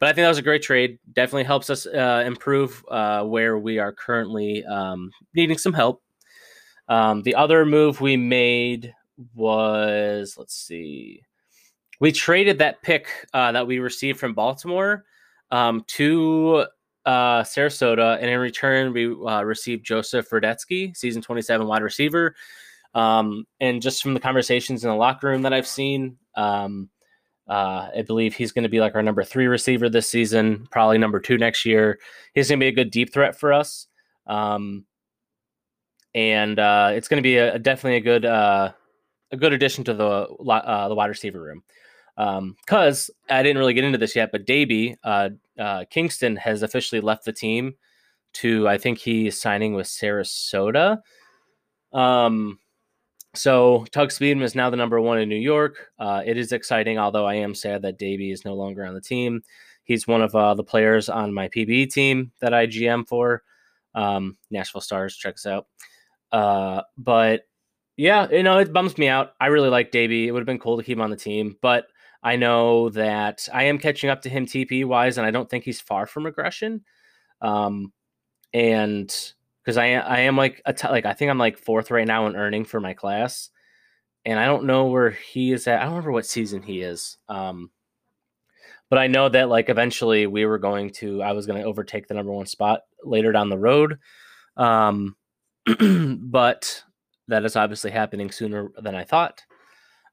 But 0.00 0.08
I 0.08 0.12
think 0.12 0.24
that 0.24 0.30
was 0.30 0.38
a 0.38 0.42
great 0.42 0.62
trade. 0.62 0.98
Definitely 1.12 1.44
helps 1.44 1.70
us 1.70 1.86
uh, 1.86 2.24
improve 2.26 2.84
uh, 2.90 3.22
where 3.22 3.56
we 3.56 3.78
are 3.78 3.92
currently 3.92 4.64
um, 4.64 5.12
needing 5.36 5.58
some 5.58 5.74
help. 5.74 6.02
Um, 6.88 7.22
the 7.22 7.36
other 7.36 7.64
move 7.64 8.00
we 8.00 8.16
made 8.16 8.92
was 9.36 10.34
let's 10.36 10.56
see, 10.56 11.22
we 12.00 12.10
traded 12.10 12.58
that 12.58 12.82
pick 12.82 13.06
uh, 13.32 13.52
that 13.52 13.68
we 13.68 13.78
received 13.78 14.18
from 14.18 14.34
Baltimore 14.34 15.04
um, 15.50 15.84
to 15.88 16.66
uh, 17.06 17.42
Sarasota, 17.42 18.18
and 18.20 18.30
in 18.30 18.38
return, 18.38 18.92
we 18.92 19.06
uh, 19.06 19.42
received 19.42 19.84
Joseph 19.84 20.30
Radetsky, 20.30 20.96
season 20.96 21.22
27 21.22 21.66
wide 21.66 21.82
receiver. 21.82 22.34
Um, 22.94 23.44
and 23.60 23.80
just 23.80 24.02
from 24.02 24.14
the 24.14 24.20
conversations 24.20 24.84
in 24.84 24.90
the 24.90 24.96
locker 24.96 25.28
room 25.28 25.42
that 25.42 25.52
I've 25.52 25.66
seen, 25.66 26.16
um, 26.36 26.90
uh, 27.48 27.88
I 27.96 28.02
believe 28.06 28.34
he's 28.34 28.52
going 28.52 28.62
to 28.62 28.68
be 28.68 28.80
like 28.80 28.94
our 28.94 29.02
number 29.02 29.24
three 29.24 29.46
receiver 29.46 29.88
this 29.88 30.08
season, 30.08 30.68
probably 30.70 30.98
number 30.98 31.18
two 31.18 31.38
next 31.38 31.64
year. 31.64 31.98
He's 32.34 32.48
going 32.48 32.60
to 32.60 32.64
be 32.64 32.68
a 32.68 32.72
good 32.72 32.90
deep 32.90 33.12
threat 33.12 33.38
for 33.38 33.52
us. 33.52 33.86
Um, 34.26 34.86
and 36.14 36.58
uh, 36.58 36.90
it's 36.92 37.08
going 37.08 37.18
to 37.18 37.22
be 37.22 37.38
a, 37.38 37.58
definitely 37.58 37.96
a 37.96 38.00
good 38.00 38.24
uh, 38.24 38.72
a 39.32 39.36
good 39.36 39.52
addition 39.52 39.84
to 39.84 39.94
the 39.94 40.04
uh, 40.04 40.88
the 40.88 40.94
wide 40.94 41.06
receiver 41.06 41.40
room. 41.40 41.62
Because 42.16 43.10
um, 43.10 43.36
I 43.36 43.42
didn't 43.42 43.58
really 43.58 43.74
get 43.74 43.84
into 43.84 43.98
this 43.98 44.16
yet, 44.16 44.30
but 44.32 44.46
Davy 44.46 44.96
uh, 45.04 45.30
uh, 45.58 45.84
Kingston 45.90 46.36
has 46.36 46.62
officially 46.62 47.00
left 47.00 47.24
the 47.24 47.32
team 47.32 47.74
to 48.32 48.68
I 48.68 48.78
think 48.78 48.98
he's 48.98 49.40
signing 49.40 49.74
with 49.74 49.86
Sarasota. 49.86 51.00
Um, 51.92 52.58
so 53.34 53.86
Tugg 53.92 54.08
Speedman 54.08 54.42
is 54.42 54.54
now 54.54 54.70
the 54.70 54.76
number 54.76 55.00
one 55.00 55.18
in 55.18 55.28
New 55.28 55.36
York. 55.36 55.88
Uh, 55.98 56.22
it 56.24 56.36
is 56.36 56.52
exciting, 56.52 56.98
although 56.98 57.26
I 57.26 57.34
am 57.34 57.54
sad 57.54 57.82
that 57.82 57.98
Davy 57.98 58.32
is 58.32 58.44
no 58.44 58.54
longer 58.54 58.84
on 58.84 58.94
the 58.94 59.00
team. 59.00 59.42
He's 59.84 60.06
one 60.06 60.22
of 60.22 60.34
uh, 60.34 60.54
the 60.54 60.64
players 60.64 61.08
on 61.08 61.34
my 61.34 61.48
PBE 61.48 61.92
team 61.92 62.32
that 62.40 62.54
I 62.54 62.66
GM 62.66 63.08
for. 63.08 63.42
Um, 63.94 64.36
Nashville 64.50 64.80
Stars, 64.80 65.16
check 65.16 65.34
us 65.34 65.46
out. 65.46 65.66
Uh, 66.32 66.82
but 66.96 67.42
yeah, 67.96 68.28
you 68.30 68.42
know, 68.42 68.58
it 68.58 68.72
bums 68.72 68.96
me 68.98 69.08
out. 69.08 69.34
I 69.40 69.46
really 69.46 69.68
like 69.68 69.90
Davy. 69.90 70.26
It 70.26 70.32
would 70.32 70.40
have 70.40 70.46
been 70.46 70.58
cool 70.58 70.76
to 70.76 70.82
keep 70.82 70.96
him 70.96 71.02
on 71.02 71.10
the 71.10 71.16
team, 71.16 71.56
but 71.60 71.86
I 72.22 72.36
know 72.36 72.90
that 72.90 73.48
I 73.52 73.64
am 73.64 73.78
catching 73.78 74.10
up 74.10 74.22
to 74.22 74.28
him 74.28 74.46
TP 74.46 74.84
wise, 74.84 75.18
and 75.18 75.26
I 75.26 75.30
don't 75.30 75.48
think 75.48 75.64
he's 75.64 75.80
far 75.80 76.06
from 76.06 76.26
regression. 76.26 76.84
Um, 77.40 77.92
and 78.52 79.08
because 79.62 79.76
I 79.76 79.92
I 79.92 80.20
am 80.20 80.36
like 80.36 80.62
a 80.64 80.72
t- 80.72 80.88
like 80.88 81.06
I 81.06 81.14
think 81.14 81.30
I'm 81.30 81.38
like 81.38 81.58
fourth 81.58 81.90
right 81.90 82.06
now 82.06 82.26
in 82.26 82.36
earning 82.36 82.64
for 82.64 82.80
my 82.80 82.92
class, 82.92 83.50
and 84.24 84.38
I 84.38 84.46
don't 84.46 84.64
know 84.64 84.86
where 84.86 85.10
he 85.10 85.52
is 85.52 85.66
at. 85.66 85.80
I 85.80 85.84
don't 85.84 85.92
remember 85.92 86.12
what 86.12 86.26
season 86.26 86.62
he 86.62 86.80
is. 86.80 87.16
Um, 87.28 87.70
but 88.90 88.98
I 88.98 89.06
know 89.06 89.28
that 89.28 89.48
like 89.48 89.68
eventually 89.68 90.26
we 90.26 90.44
were 90.44 90.58
going 90.58 90.90
to 90.94 91.22
I 91.22 91.32
was 91.32 91.46
going 91.46 91.60
to 91.60 91.66
overtake 91.66 92.08
the 92.08 92.14
number 92.14 92.32
one 92.32 92.46
spot 92.46 92.82
later 93.04 93.32
down 93.32 93.48
the 93.48 93.58
road. 93.58 93.98
Um, 94.56 95.16
but 96.20 96.82
that 97.28 97.44
is 97.44 97.56
obviously 97.56 97.92
happening 97.92 98.30
sooner 98.30 98.70
than 98.82 98.94
I 98.94 99.04
thought. 99.04 99.42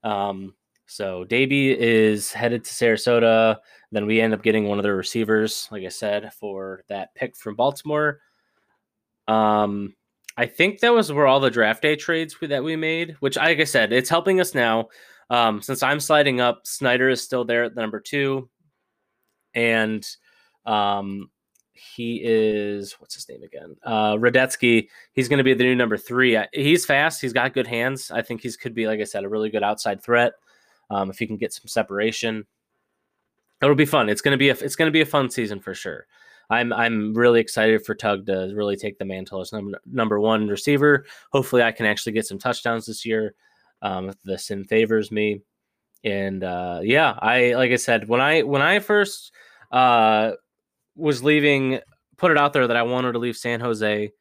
Um, 0.03 0.53
so 0.87 1.25
Davy 1.25 1.77
is 1.77 2.31
headed 2.31 2.63
to 2.63 2.71
Sarasota. 2.71 3.57
Then 3.91 4.05
we 4.05 4.21
end 4.21 4.33
up 4.33 4.41
getting 4.41 4.67
one 4.67 4.79
of 4.79 4.83
the 4.83 4.93
receivers, 4.93 5.67
like 5.69 5.83
I 5.83 5.89
said, 5.89 6.33
for 6.33 6.83
that 6.87 7.13
pick 7.13 7.35
from 7.35 7.55
Baltimore. 7.55 8.21
Um, 9.27 9.95
I 10.37 10.45
think 10.45 10.79
that 10.79 10.93
was 10.93 11.11
where 11.11 11.27
all 11.27 11.41
the 11.41 11.51
draft 11.51 11.81
day 11.81 11.97
trades 11.97 12.37
that 12.41 12.63
we 12.63 12.77
made, 12.77 13.17
which, 13.19 13.35
like 13.35 13.59
I 13.59 13.65
said, 13.65 13.91
it's 13.91 14.09
helping 14.09 14.39
us 14.39 14.55
now. 14.55 14.87
Um, 15.29 15.61
since 15.61 15.83
I'm 15.83 15.99
sliding 15.99 16.39
up, 16.39 16.65
Snyder 16.65 17.09
is 17.09 17.21
still 17.21 17.43
there 17.43 17.65
at 17.65 17.75
the 17.75 17.81
number 17.81 17.99
two, 17.99 18.49
and 19.53 20.07
um, 20.65 21.29
he 21.73 22.21
is 22.23 22.93
what's 22.93 23.15
his 23.15 23.27
name 23.27 23.43
again? 23.43 23.75
Uh, 23.83 24.13
Radetsky. 24.13 24.87
He's 25.11 25.27
going 25.27 25.39
to 25.39 25.43
be 25.43 25.53
the 25.53 25.65
new 25.65 25.75
number 25.75 25.97
three. 25.97 26.39
He's 26.53 26.85
fast. 26.85 27.19
He's 27.19 27.33
got 27.33 27.53
good 27.53 27.67
hands. 27.67 28.09
I 28.09 28.21
think 28.21 28.41
he's 28.41 28.55
could 28.55 28.73
be, 28.73 28.87
like 28.87 29.01
I 29.01 29.05
said, 29.05 29.25
a 29.25 29.29
really 29.29 29.49
good 29.49 29.63
outside 29.63 30.01
threat 30.01 30.31
um, 30.89 31.09
if 31.09 31.19
he 31.19 31.27
can 31.27 31.37
get 31.37 31.53
some 31.53 31.67
separation. 31.67 32.45
It'll 33.61 33.75
be 33.75 33.85
fun. 33.85 34.09
It's 34.09 34.21
gonna 34.21 34.37
be 34.37 34.49
a 34.49 34.53
it's 34.53 34.75
gonna 34.75 34.91
be 34.91 35.01
a 35.01 35.05
fun 35.05 35.29
season 35.29 35.59
for 35.59 35.73
sure. 35.73 36.05
I'm 36.49 36.71
I'm 36.71 37.13
really 37.13 37.39
excited 37.39 37.85
for 37.85 37.95
Tugg 37.95 38.25
to 38.27 38.51
really 38.55 38.77
take 38.77 38.97
the 38.97 39.05
mantle 39.05 39.41
as 39.41 39.51
number 39.51 39.79
number 39.85 40.19
one 40.19 40.47
receiver. 40.47 41.05
Hopefully, 41.31 41.63
I 41.63 41.71
can 41.71 41.85
actually 41.85 42.13
get 42.13 42.25
some 42.25 42.39
touchdowns 42.39 42.85
this 42.85 43.05
year 43.05 43.35
um, 43.81 44.09
if 44.09 44.21
the 44.23 44.37
sim 44.37 44.63
favors 44.63 45.11
me. 45.11 45.41
And 46.03 46.43
uh, 46.43 46.79
yeah, 46.83 47.15
I 47.19 47.53
like 47.53 47.71
I 47.71 47.75
said 47.75 48.07
when 48.07 48.21
I 48.21 48.43
when 48.43 48.61
I 48.61 48.79
first 48.79 49.33
uh, 49.71 50.31
was 50.95 51.23
leaving, 51.23 51.79
put 52.17 52.31
it 52.31 52.37
out 52.37 52.53
there 52.53 52.67
that 52.67 52.77
I 52.77 52.83
wanted 52.83 53.13
to 53.13 53.19
leave 53.19 53.35
San 53.35 53.59
Jose, 53.59 54.11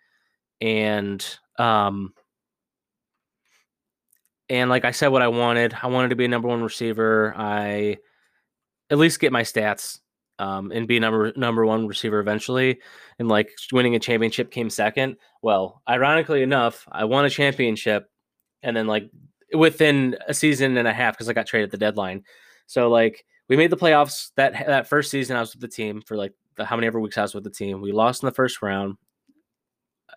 and 0.61 1.39
um, 1.59 2.13
and 4.49 4.71
like 4.71 4.85
I 4.85 4.91
said, 4.93 5.09
what 5.09 5.23
I 5.23 5.29
wanted, 5.29 5.75
I 5.83 5.89
wanted 5.89 6.09
to 6.09 6.17
be 6.17 6.25
a 6.25 6.29
number 6.29 6.49
one 6.49 6.63
receiver. 6.63 7.35
I 7.37 7.99
at 8.91 8.99
least 8.99 9.21
get 9.21 9.33
my 9.33 9.43
stats 9.43 10.01
um, 10.39 10.71
and 10.73 10.87
be 10.87 11.01
number 11.01 11.33
number 11.37 11.67
one 11.67 11.87
receiver 11.87 12.21
eventually. 12.21 12.81
And 13.19 13.29
like 13.29 13.51
winning 13.73 13.95
a 13.95 13.99
championship 13.99 14.51
came 14.51 14.71
second. 14.71 15.17
Well, 15.43 15.83
ironically 15.89 16.43
enough, 16.43 16.87
I 16.91 17.05
won 17.05 17.25
a 17.25 17.31
championship, 17.31 18.09
and 18.63 18.77
then 18.77 18.87
like 18.87 19.11
within 19.55 20.17
a 20.29 20.35
season 20.35 20.77
and 20.77 20.89
a 20.89 20.93
half 20.93 21.15
because 21.15 21.29
I 21.29 21.33
got 21.33 21.47
traded 21.47 21.69
at 21.69 21.71
the 21.73 21.79
deadline. 21.79 22.25
So 22.67 22.89
like 22.89 23.25
we 23.49 23.57
made 23.57 23.71
the 23.71 23.77
playoffs 23.77 24.31
that 24.37 24.67
that 24.67 24.89
first 24.89 25.11
season. 25.11 25.37
I 25.37 25.41
was 25.41 25.55
with 25.55 25.63
the 25.63 25.69
team 25.69 26.03
for 26.03 26.17
like 26.17 26.33
the, 26.57 26.65
how 26.65 26.77
many 26.77 26.87
ever 26.87 27.01
weeks 27.01 27.19
I 27.19 27.23
was 27.23 27.35
with 27.35 27.45
the 27.45 27.51
team. 27.51 27.81
We 27.81 27.93
lost 27.93 28.23
in 28.23 28.27
the 28.27 28.35
first 28.35 28.63
round. 28.63 28.97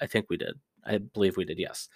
I 0.02 0.08
think 0.08 0.28
we 0.30 0.38
did. 0.38 0.54
I 0.86 0.98
believe 0.98 1.38
we 1.38 1.46
did. 1.46 1.60
Yes. 1.60 1.90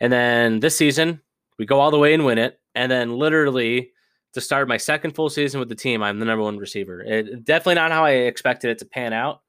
And 0.00 0.12
then 0.12 0.60
this 0.60 0.76
season, 0.76 1.20
we 1.58 1.66
go 1.66 1.80
all 1.80 1.90
the 1.90 1.98
way 1.98 2.14
and 2.14 2.24
win 2.24 2.38
it. 2.38 2.60
And 2.74 2.90
then 2.90 3.16
literally 3.16 3.92
to 4.32 4.40
start 4.40 4.68
my 4.68 4.76
second 4.76 5.14
full 5.14 5.28
season 5.28 5.60
with 5.60 5.68
the 5.68 5.74
team, 5.74 6.02
I'm 6.02 6.18
the 6.18 6.24
number 6.24 6.42
one 6.42 6.58
receiver. 6.58 7.02
It, 7.02 7.44
definitely 7.44 7.74
not 7.74 7.92
how 7.92 8.04
I 8.04 8.12
expected 8.12 8.70
it 8.70 8.78
to 8.78 8.86
pan 8.86 9.12
out, 9.12 9.42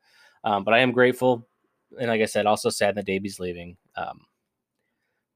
um, 0.44 0.64
but 0.64 0.74
I 0.74 0.80
am 0.80 0.92
grateful. 0.92 1.48
And 2.00 2.10
like 2.10 2.22
I 2.22 2.26
said, 2.26 2.46
also 2.46 2.70
sad 2.70 2.96
that 2.96 3.06
Davy's 3.06 3.40
leaving. 3.40 3.78
Um, 3.96 4.22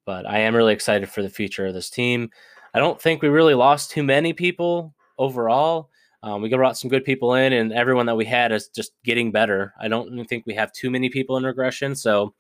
but 0.06 0.26
I 0.26 0.40
am 0.40 0.56
really 0.56 0.74
excited 0.74 1.10
for 1.10 1.22
the 1.22 1.30
future 1.30 1.68
of 1.68 1.74
this 1.74 1.90
team. 1.90 2.30
I 2.74 2.80
don't 2.80 3.02
think 3.02 3.22
we 3.22 3.30
really 3.30 3.54
lost 3.54 3.92
too 3.92 4.04
many 4.04 4.34
people 4.34 4.94
overall. 5.18 5.90
Um, 6.24 6.42
we 6.42 6.50
brought 6.50 6.78
some 6.78 6.90
good 6.90 7.06
people 7.06 7.36
in, 7.36 7.54
and 7.54 7.72
everyone 7.72 8.08
that 8.08 8.16
we 8.16 8.26
had 8.26 8.52
is 8.52 8.70
just 8.70 8.92
getting 9.04 9.32
better. 9.32 9.74
I 9.80 9.88
don't 9.88 10.26
think 10.26 10.46
we 10.46 10.56
have 10.56 10.72
too 10.74 10.90
many 10.90 11.10
people 11.10 11.38
in 11.38 11.44
regression. 11.44 11.96
So, 11.96 12.34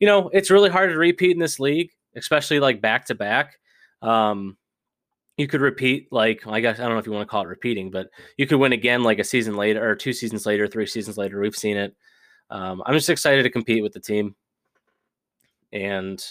you 0.00 0.06
know, 0.06 0.28
it's 0.32 0.50
really 0.50 0.68
hard 0.68 0.90
to 0.90 0.98
repeat 0.98 1.30
in 1.30 1.38
this 1.38 1.60
league 1.60 1.90
especially 2.16 2.60
like 2.60 2.80
back 2.80 3.06
to 3.06 3.14
back. 3.14 3.58
Um, 4.02 4.56
you 5.36 5.48
could 5.48 5.60
repeat 5.60 6.08
like 6.12 6.46
I 6.46 6.60
guess 6.60 6.78
I 6.78 6.82
don't 6.82 6.92
know 6.92 6.98
if 6.98 7.06
you 7.06 7.12
want 7.12 7.26
to 7.26 7.30
call 7.30 7.42
it 7.42 7.48
repeating, 7.48 7.90
but 7.90 8.08
you 8.36 8.46
could 8.46 8.58
win 8.58 8.72
again 8.72 9.02
like 9.02 9.18
a 9.18 9.24
season 9.24 9.56
later 9.56 9.88
or 9.88 9.96
two 9.96 10.12
seasons 10.12 10.46
later, 10.46 10.66
three 10.66 10.86
seasons 10.86 11.18
later. 11.18 11.40
We've 11.40 11.56
seen 11.56 11.76
it. 11.76 11.94
Um, 12.50 12.82
I'm 12.86 12.94
just 12.94 13.10
excited 13.10 13.42
to 13.42 13.50
compete 13.50 13.82
with 13.82 13.92
the 13.92 14.00
team, 14.00 14.36
and 15.72 16.24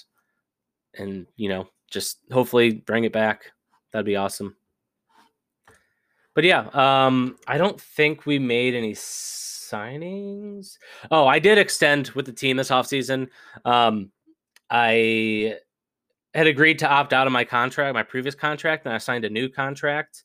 and 0.95 1.27
you 1.35 1.49
know 1.49 1.67
just 1.89 2.19
hopefully 2.31 2.73
bring 2.73 3.03
it 3.03 3.13
back. 3.13 3.51
That'd 3.91 4.05
be 4.05 4.15
awesome. 4.15 4.55
But 6.33 6.45
yeah, 6.45 6.67
um, 6.73 7.37
I 7.47 7.57
don't 7.57 7.79
think 7.79 8.25
we 8.25 8.39
made 8.39 8.73
any 8.73 8.93
signings. 8.93 10.77
Oh, 11.11 11.27
I 11.27 11.39
did 11.39 11.57
extend 11.57 12.09
with 12.09 12.25
the 12.25 12.31
team 12.31 12.57
this 12.57 12.69
offseason. 12.69 13.27
Um, 13.65 14.11
I 14.69 15.57
had 16.33 16.47
agreed 16.47 16.79
to 16.79 16.89
opt 16.89 17.13
out 17.13 17.27
of 17.27 17.33
my 17.33 17.43
contract, 17.43 17.93
my 17.93 18.03
previous 18.03 18.35
contract, 18.35 18.85
and 18.85 18.93
I 18.93 18.97
signed 18.97 19.25
a 19.25 19.29
new 19.29 19.49
contract. 19.49 20.23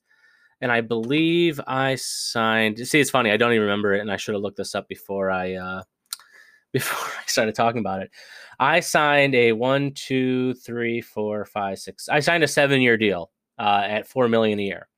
and 0.60 0.72
I 0.72 0.80
believe 0.80 1.60
I 1.66 1.94
signed. 1.96 2.78
See, 2.86 3.00
it's 3.00 3.10
funny. 3.10 3.30
I 3.30 3.36
don't 3.36 3.52
even 3.52 3.62
remember 3.62 3.94
it, 3.94 4.00
and 4.00 4.10
I 4.10 4.16
should 4.16 4.34
have 4.34 4.42
looked 4.42 4.56
this 4.56 4.74
up 4.74 4.88
before 4.88 5.30
I 5.30 5.54
uh, 5.54 5.82
before 6.72 7.08
I 7.08 7.26
started 7.26 7.54
talking 7.54 7.80
about 7.80 8.02
it. 8.02 8.10
I 8.58 8.80
signed 8.80 9.34
a 9.34 9.52
one, 9.52 9.92
two, 9.94 10.54
three, 10.54 11.00
four, 11.00 11.44
five, 11.44 11.78
six. 11.78 12.08
I 12.08 12.20
signed 12.20 12.42
a 12.44 12.48
seven-year 12.48 12.96
deal 12.96 13.30
uh, 13.58 13.84
at 13.86 14.08
four 14.08 14.28
million 14.28 14.58
a 14.58 14.62
year. 14.62 14.88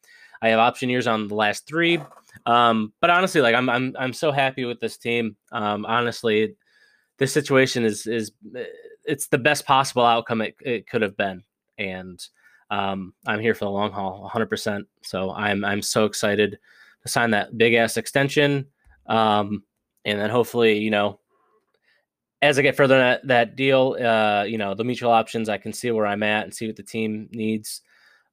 I 0.42 0.48
have 0.48 0.58
option 0.58 0.88
years 0.88 1.06
on 1.06 1.28
the 1.28 1.34
last 1.34 1.66
three, 1.66 2.00
um, 2.46 2.94
but 3.02 3.10
honestly, 3.10 3.42
like 3.42 3.54
I'm, 3.54 3.68
I'm, 3.68 3.94
I'm 3.98 4.14
so 4.14 4.32
happy 4.32 4.64
with 4.64 4.80
this 4.80 4.96
team. 4.96 5.36
Um, 5.52 5.84
honestly, 5.84 6.56
this 7.18 7.32
situation 7.32 7.84
is 7.84 8.06
is 8.06 8.32
it's 9.10 9.26
the 9.28 9.38
best 9.38 9.66
possible 9.66 10.04
outcome 10.04 10.40
it, 10.40 10.56
it 10.60 10.86
could 10.86 11.02
have 11.02 11.16
been, 11.16 11.42
and 11.78 12.24
um, 12.70 13.12
I'm 13.26 13.40
here 13.40 13.54
for 13.54 13.64
the 13.64 13.70
long 13.70 13.90
haul, 13.90 14.30
100%. 14.32 14.84
So 15.02 15.32
I'm 15.32 15.64
I'm 15.64 15.82
so 15.82 16.04
excited 16.04 16.58
to 17.02 17.08
sign 17.08 17.30
that 17.32 17.58
big 17.58 17.74
ass 17.74 17.96
extension, 17.96 18.66
um, 19.06 19.62
and 20.04 20.20
then 20.20 20.30
hopefully, 20.30 20.78
you 20.78 20.90
know, 20.90 21.18
as 22.42 22.58
I 22.58 22.62
get 22.62 22.76
further 22.76 22.98
that, 22.98 23.26
that 23.26 23.56
deal, 23.56 23.96
uh, 24.00 24.44
you 24.44 24.56
know, 24.56 24.74
the 24.74 24.84
mutual 24.84 25.10
options, 25.10 25.48
I 25.48 25.58
can 25.58 25.72
see 25.72 25.90
where 25.90 26.06
I'm 26.06 26.22
at 26.22 26.44
and 26.44 26.54
see 26.54 26.66
what 26.66 26.76
the 26.76 26.82
team 26.82 27.28
needs. 27.32 27.82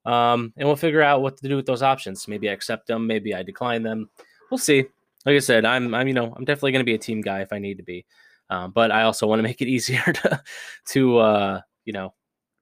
Um, 0.06 0.54
and 0.56 0.66
we'll 0.66 0.78
figure 0.78 1.02
out 1.02 1.22
what 1.22 1.36
to 1.38 1.48
do 1.48 1.58
with 1.58 1.66
those 1.66 1.84
options. 1.84 2.28
Maybe 2.28 2.50
I 2.50 2.54
accept 2.54 2.88
them, 2.88 3.06
maybe 3.06 3.34
I 3.36 3.44
decline 3.44 3.84
them. 3.84 4.10
We'll 4.50 4.58
see. 4.58 4.86
Like 5.26 5.36
I 5.36 5.40
said, 5.40 5.66
I'm, 5.66 5.94
I'm, 5.94 6.08
you 6.08 6.14
know, 6.14 6.34
I'm 6.34 6.46
definitely 6.46 6.72
going 6.72 6.86
to 6.86 6.90
be 6.90 6.94
a 6.94 7.00
team 7.00 7.20
guy 7.20 7.42
if 7.42 7.52
I 7.52 7.60
need 7.60 7.78
to 7.78 7.84
be. 7.84 8.06
Um, 8.50 8.72
but 8.72 8.92
I 8.92 9.04
also 9.04 9.28
want 9.28 9.40
to 9.40 9.44
make 9.44 9.62
it 9.62 9.68
easier 9.68 10.02
to, 10.02 10.42
to, 10.90 11.18
uh, 11.18 11.62
you 11.86 11.94
know, 11.94 12.14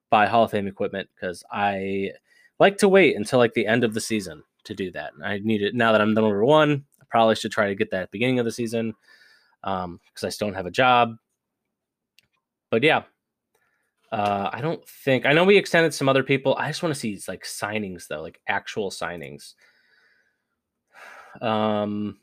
buy 0.10 0.28
Hall 0.28 0.44
of 0.44 0.52
Fame 0.52 0.68
equipment 0.68 1.10
because 1.16 1.44
I 1.52 2.12
like 2.60 2.78
to 2.80 2.90
wait 2.90 3.16
until 3.16 3.40
like 3.40 3.54
the 3.54 3.68
end 3.68 3.84
of 3.84 3.94
the 3.94 4.02
season 4.02 4.44
to 4.64 4.74
do 4.74 4.92
that. 4.92 5.12
I 5.24 5.40
need 5.40 5.62
it 5.62 5.76
now 5.76 5.92
that 5.92 6.02
I'm 6.02 6.14
the 6.14 6.22
number 6.22 6.46
one. 6.46 6.86
I 7.02 7.06
probably 7.10 7.36
should 7.36 7.52
try 7.52 7.68
to 7.68 7.76
get 7.76 7.92
that 7.92 8.04
at 8.04 8.08
the 8.12 8.18
beginning 8.18 8.40
of 8.40 8.46
the 8.46 8.52
season 8.52 8.94
because 9.62 9.84
um, 9.84 10.00
I 10.24 10.30
still 10.30 10.48
don't 10.48 10.56
have 10.56 10.66
a 10.66 10.72
job 10.72 11.18
but 12.76 12.84
yeah, 12.84 13.04
uh, 14.12 14.50
I 14.52 14.62
don't 14.62 14.86
think 14.88 15.26
I 15.26 15.32
know 15.32 15.46
we 15.46 15.58
extended 15.58 15.94
some 15.94 16.10
other 16.10 16.24
people. 16.24 16.56
I 16.58 16.68
just 16.68 16.84
want 16.84 16.94
to 16.94 17.00
see 17.00 17.18
like 17.28 17.44
signings 17.44 18.08
though, 18.08 18.22
like 18.22 18.42
actual 18.48 18.92
signings. 18.92 19.54
Um, 21.42 22.20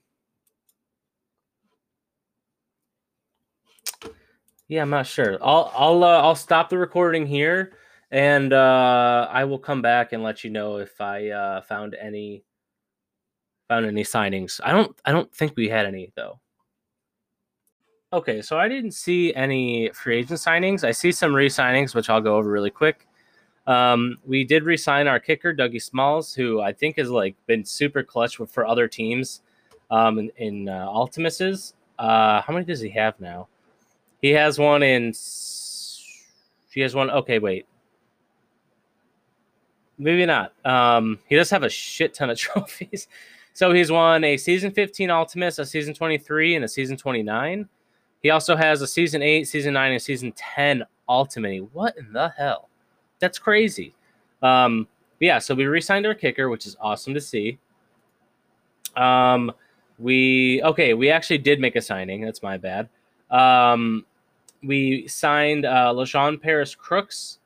yeah, 4.72 4.80
I'm 4.80 4.88
not 4.88 5.06
sure. 5.06 5.36
I'll 5.42 5.70
I'll 5.76 6.02
uh, 6.02 6.22
I'll 6.22 6.34
stop 6.34 6.70
the 6.70 6.78
recording 6.78 7.26
here, 7.26 7.74
and 8.10 8.54
uh, 8.54 9.28
I 9.30 9.44
will 9.44 9.58
come 9.58 9.82
back 9.82 10.14
and 10.14 10.22
let 10.22 10.44
you 10.44 10.50
know 10.50 10.78
if 10.78 10.98
I 10.98 11.28
uh, 11.28 11.60
found 11.60 11.94
any 12.00 12.42
found 13.68 13.84
any 13.84 14.02
signings. 14.02 14.60
I 14.64 14.72
don't 14.72 14.98
I 15.04 15.12
don't 15.12 15.30
think 15.34 15.52
we 15.58 15.68
had 15.68 15.84
any 15.84 16.10
though. 16.16 16.40
Okay, 18.14 18.40
so 18.40 18.58
I 18.58 18.66
didn't 18.66 18.92
see 18.92 19.34
any 19.34 19.90
free 19.90 20.20
agent 20.20 20.40
signings. 20.40 20.84
I 20.84 20.92
see 20.92 21.12
some 21.12 21.34
re-signings, 21.34 21.94
which 21.94 22.08
I'll 22.08 22.20
go 22.22 22.36
over 22.36 22.50
really 22.50 22.70
quick. 22.70 23.06
Um, 23.66 24.18
we 24.24 24.42
did 24.42 24.64
re-sign 24.64 25.06
our 25.06 25.20
kicker, 25.20 25.54
Dougie 25.54 25.82
Smalls, 25.82 26.34
who 26.34 26.62
I 26.62 26.72
think 26.72 26.96
has 26.96 27.10
like 27.10 27.36
been 27.46 27.64
super 27.64 28.02
clutch 28.02 28.36
for 28.36 28.66
other 28.66 28.88
teams 28.88 29.42
um, 29.90 30.18
in, 30.18 30.30
in 30.36 30.68
uh, 30.68 30.86
Ultimuses. 30.88 31.74
Uh, 31.98 32.40
how 32.40 32.52
many 32.54 32.64
does 32.64 32.80
he 32.80 32.90
have 32.90 33.18
now? 33.20 33.48
He 34.22 34.30
has 34.30 34.58
one 34.58 34.82
in. 34.82 35.12
He 36.70 36.80
has 36.80 36.94
one. 36.94 37.10
Okay, 37.10 37.38
wait. 37.38 37.66
Maybe 39.98 40.24
not. 40.24 40.52
Um, 40.64 41.18
he 41.28 41.36
does 41.36 41.50
have 41.50 41.64
a 41.64 41.68
shit 41.68 42.14
ton 42.14 42.30
of 42.30 42.38
trophies. 42.38 43.08
So 43.52 43.72
he's 43.72 43.92
won 43.92 44.24
a 44.24 44.38
season 44.38 44.70
15 44.70 45.10
Ultimus, 45.10 45.58
a 45.58 45.66
season 45.66 45.92
23, 45.92 46.54
and 46.56 46.64
a 46.64 46.68
season 46.68 46.96
29. 46.96 47.68
He 48.22 48.30
also 48.30 48.56
has 48.56 48.80
a 48.80 48.86
season 48.86 49.20
eight, 49.20 49.44
season 49.48 49.74
nine, 49.74 49.92
and 49.92 50.00
season 50.00 50.32
ten 50.32 50.84
ultimate. 51.08 51.68
What 51.74 51.96
in 51.98 52.12
the 52.12 52.28
hell? 52.30 52.68
That's 53.18 53.38
crazy. 53.38 53.94
Um, 54.42 54.86
yeah, 55.18 55.38
so 55.38 55.54
we 55.54 55.66
re-signed 55.66 56.06
our 56.06 56.14
kicker, 56.14 56.48
which 56.48 56.66
is 56.66 56.76
awesome 56.80 57.14
to 57.14 57.20
see. 57.20 57.58
Um, 58.96 59.52
we 59.98 60.62
okay, 60.62 60.94
we 60.94 61.10
actually 61.10 61.38
did 61.38 61.60
make 61.60 61.76
a 61.76 61.82
signing. 61.82 62.22
That's 62.22 62.42
my 62.42 62.56
bad. 62.56 62.88
Um, 63.30 64.04
we 64.62 65.06
signed 65.08 65.64
uh, 65.64 65.92
LaJon 65.94 66.40
Paris 66.40 66.74
Crooks, 66.74 67.38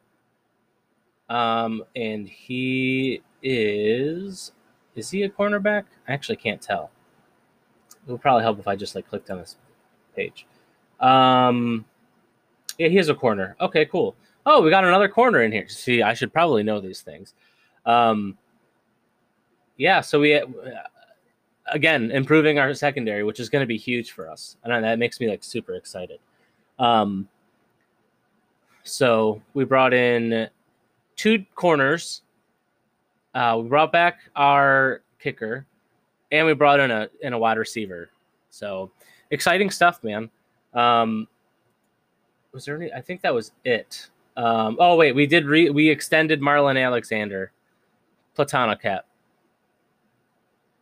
um, 1.29 1.83
and 1.95 2.29
he 2.29 3.23
is 3.43 4.53
is 4.95 5.11
he 5.11 5.23
a 5.23 5.29
cornerback? 5.29 5.85
I 6.09 6.13
actually 6.13 6.37
can't 6.37 6.61
tell. 6.61 6.91
It 8.07 8.13
would 8.13 8.21
probably 8.21 8.43
help 8.43 8.59
if 8.59 8.69
I 8.69 8.77
just 8.77 8.95
like 8.95 9.09
clicked 9.09 9.31
on 9.31 9.39
this 9.39 9.57
page. 10.15 10.47
Um, 11.01 11.85
yeah, 12.79 12.89
he 12.89 12.97
has 12.97 13.09
a 13.09 13.15
corner. 13.15 13.57
Okay, 13.61 13.85
cool. 13.87 14.17
Oh, 14.45 14.63
we 14.63 14.71
got 14.71 14.85
another 14.85 15.09
corner 15.09 15.43
in 15.43 15.53
here. 15.53 15.69
See, 15.69 16.03
I 16.03 16.15
should 16.15 16.33
probably 16.33 16.63
know 16.63 16.81
these 16.81 17.01
things. 17.01 17.35
Um, 17.85 18.39
yeah, 19.77 20.01
so 20.01 20.21
we 20.21 20.35
uh, 20.35 20.47
again 21.67 22.11
improving 22.11 22.59
our 22.59 22.73
secondary, 22.75 23.25
which 23.25 23.41
is 23.41 23.49
going 23.49 23.63
to 23.63 23.67
be 23.67 23.77
huge 23.77 24.13
for 24.13 24.31
us, 24.31 24.57
and 24.65 24.85
that 24.85 24.99
makes 24.99 25.21
me 25.21 25.29
like 25.29 25.45
super 25.45 25.75
excited. 25.75 26.21
Um, 26.79 27.29
so 28.83 29.43
we 29.55 29.65
brought 29.65 29.93
in 29.95 30.49
two 31.17 31.45
corners. 31.55 32.23
Uh, 33.35 33.59
we 33.63 33.69
brought 33.69 33.93
back 33.93 34.21
our 34.35 35.03
kicker, 35.19 35.67
and 36.31 36.47
we 36.47 36.55
brought 36.55 36.81
in 36.81 36.91
a 36.91 37.09
in 37.23 37.33
a 37.33 37.39
wide 37.39 37.59
receiver. 37.59 38.11
So 38.51 38.91
exciting 39.31 39.71
stuff, 39.71 40.03
man. 40.05 40.31
Um, 40.73 41.27
was 42.53 42.65
there 42.65 42.77
any? 42.77 42.93
I 42.93 43.01
think 43.01 43.21
that 43.23 43.35
was 43.35 43.53
it. 43.65 44.09
Um, 44.37 44.77
oh 44.79 44.97
wait, 44.97 45.13
we 45.13 45.27
did 45.27 45.47
re 45.47 45.71
we 45.71 45.89
extended 45.89 46.41
Marlon 46.41 46.83
Alexander, 46.83 47.53
Platana 48.37 48.81
cap. 48.81 49.07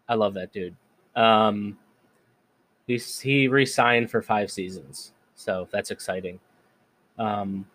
I 0.09 0.15
love 0.15 0.35
that 0.35 0.53
dude. 0.53 0.77
Um, 1.17 1.79
he 2.87 2.99
he 2.99 3.49
re-signed 3.49 4.11
for 4.11 4.21
five 4.21 4.51
seasons, 4.51 5.14
so 5.45 5.69
that's 5.71 5.91
exciting. 5.91 6.41
Um, 7.19 7.67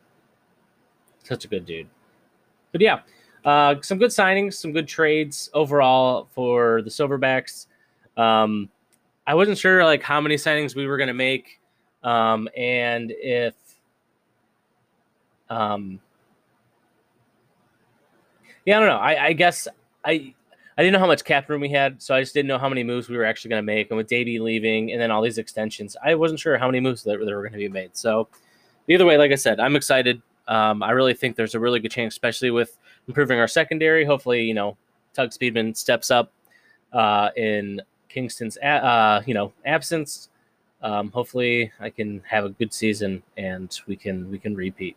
such 1.23 1.45
a 1.45 1.47
good 1.47 1.65
dude. 1.65 1.87
But 2.71 2.81
yeah, 2.81 3.01
uh, 3.45 3.75
some 3.81 3.99
good 3.99 4.09
signings, 4.09 4.55
some 4.55 4.71
good 4.71 4.87
trades 4.87 5.49
overall 5.53 6.27
for 6.33 6.81
the 6.81 6.89
Silverbacks. 6.89 7.67
Um, 8.17 8.69
I 9.27 9.35
wasn't 9.35 9.57
sure 9.57 9.83
like 9.83 10.01
how 10.01 10.19
many 10.19 10.35
signings 10.35 10.75
we 10.75 10.87
were 10.87 10.97
going 10.97 11.07
to 11.07 11.13
make 11.13 11.59
um, 12.03 12.49
and 12.57 13.13
if 13.15 13.53
um, 15.49 15.99
yeah, 18.65 18.77
I 18.77 18.79
don't 18.79 18.89
know. 18.89 18.97
I, 18.97 19.25
I 19.27 19.33
guess 19.33 19.67
I 20.05 20.33
I 20.79 20.81
didn't 20.81 20.93
know 20.93 20.99
how 20.99 21.07
much 21.07 21.25
cap 21.25 21.49
room 21.49 21.59
we 21.59 21.67
had, 21.67 22.01
so 22.01 22.15
I 22.15 22.21
just 22.21 22.33
didn't 22.33 22.47
know 22.47 22.57
how 22.57 22.69
many 22.69 22.85
moves 22.85 23.09
we 23.09 23.17
were 23.17 23.25
actually 23.25 23.49
going 23.49 23.61
to 23.61 23.65
make. 23.65 23.91
And 23.91 23.97
with 23.97 24.07
Davy 24.07 24.39
leaving, 24.39 24.93
and 24.93 25.01
then 25.01 25.11
all 25.11 25.21
these 25.21 25.37
extensions, 25.37 25.97
I 26.01 26.15
wasn't 26.15 26.39
sure 26.39 26.57
how 26.57 26.67
many 26.67 26.79
moves 26.79 27.03
that, 27.03 27.19
were 27.19 27.25
going 27.25 27.51
to 27.51 27.57
be 27.57 27.67
made. 27.67 27.97
So 27.97 28.29
either 28.87 29.05
way, 29.05 29.17
like 29.17 29.33
I 29.33 29.35
said, 29.35 29.59
I'm 29.59 29.75
excited. 29.75 30.21
Um, 30.47 30.81
I 30.81 30.91
really 30.91 31.13
think 31.13 31.35
there's 31.35 31.53
a 31.53 31.59
really 31.59 31.81
good 31.81 31.91
chance, 31.91 32.13
especially 32.13 32.49
with 32.49 32.77
improving 33.09 33.39
our 33.39 33.47
secondary. 33.47 34.05
Hopefully, 34.05 34.43
you 34.43 34.53
know, 34.53 34.77
Tugg 35.13 35.31
Speedman 35.31 35.75
steps 35.75 36.11
up 36.11 36.31
uh, 36.93 37.29
in 37.35 37.81
Kingston's 38.07 38.57
uh, 38.57 39.21
you 39.25 39.33
know 39.33 39.51
absence 39.65 40.29
um, 40.81 41.11
hopefully 41.11 41.71
I 41.79 41.89
can 41.89 42.21
have 42.25 42.45
a 42.45 42.49
good 42.49 42.73
season 42.73 43.21
and 43.37 43.77
we 43.87 43.95
can 43.95 44.29
we 44.31 44.39
can 44.39 44.55
repeat. 44.55 44.95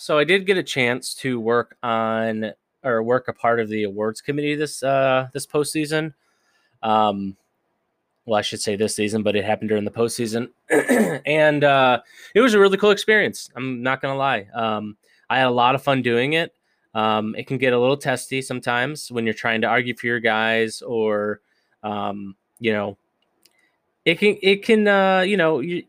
So 0.00 0.16
I 0.16 0.22
did 0.22 0.46
get 0.46 0.56
a 0.56 0.62
chance 0.62 1.12
to 1.16 1.40
work 1.40 1.76
on 1.82 2.52
or 2.84 3.02
work 3.02 3.26
a 3.26 3.32
part 3.32 3.58
of 3.58 3.68
the 3.68 3.82
awards 3.82 4.20
committee 4.20 4.54
this 4.54 4.80
uh, 4.84 5.26
this 5.32 5.44
postseason. 5.44 6.14
Um, 6.84 7.36
well, 8.24 8.38
I 8.38 8.42
should 8.42 8.60
say 8.60 8.76
this 8.76 8.94
season, 8.94 9.24
but 9.24 9.34
it 9.34 9.44
happened 9.44 9.70
during 9.70 9.84
the 9.84 9.90
postseason, 9.90 10.50
and 11.26 11.64
uh, 11.64 12.00
it 12.32 12.40
was 12.40 12.54
a 12.54 12.60
really 12.60 12.76
cool 12.76 12.92
experience. 12.92 13.50
I'm 13.56 13.82
not 13.82 14.00
gonna 14.00 14.14
lie. 14.14 14.46
Um, 14.54 14.96
I 15.28 15.38
had 15.38 15.48
a 15.48 15.50
lot 15.50 15.74
of 15.74 15.82
fun 15.82 16.02
doing 16.02 16.34
it. 16.34 16.54
Um, 16.94 17.34
it 17.34 17.48
can 17.48 17.58
get 17.58 17.72
a 17.72 17.78
little 17.78 17.96
testy 17.96 18.40
sometimes 18.40 19.10
when 19.10 19.24
you're 19.24 19.34
trying 19.34 19.62
to 19.62 19.66
argue 19.66 19.96
for 19.96 20.06
your 20.06 20.20
guys 20.20 20.80
or 20.80 21.40
um, 21.82 22.36
you 22.60 22.72
know, 22.72 22.96
it 24.04 24.20
can 24.20 24.36
it 24.42 24.62
can 24.62 24.86
uh, 24.86 25.22
you 25.22 25.36
know 25.36 25.58
you, 25.58 25.82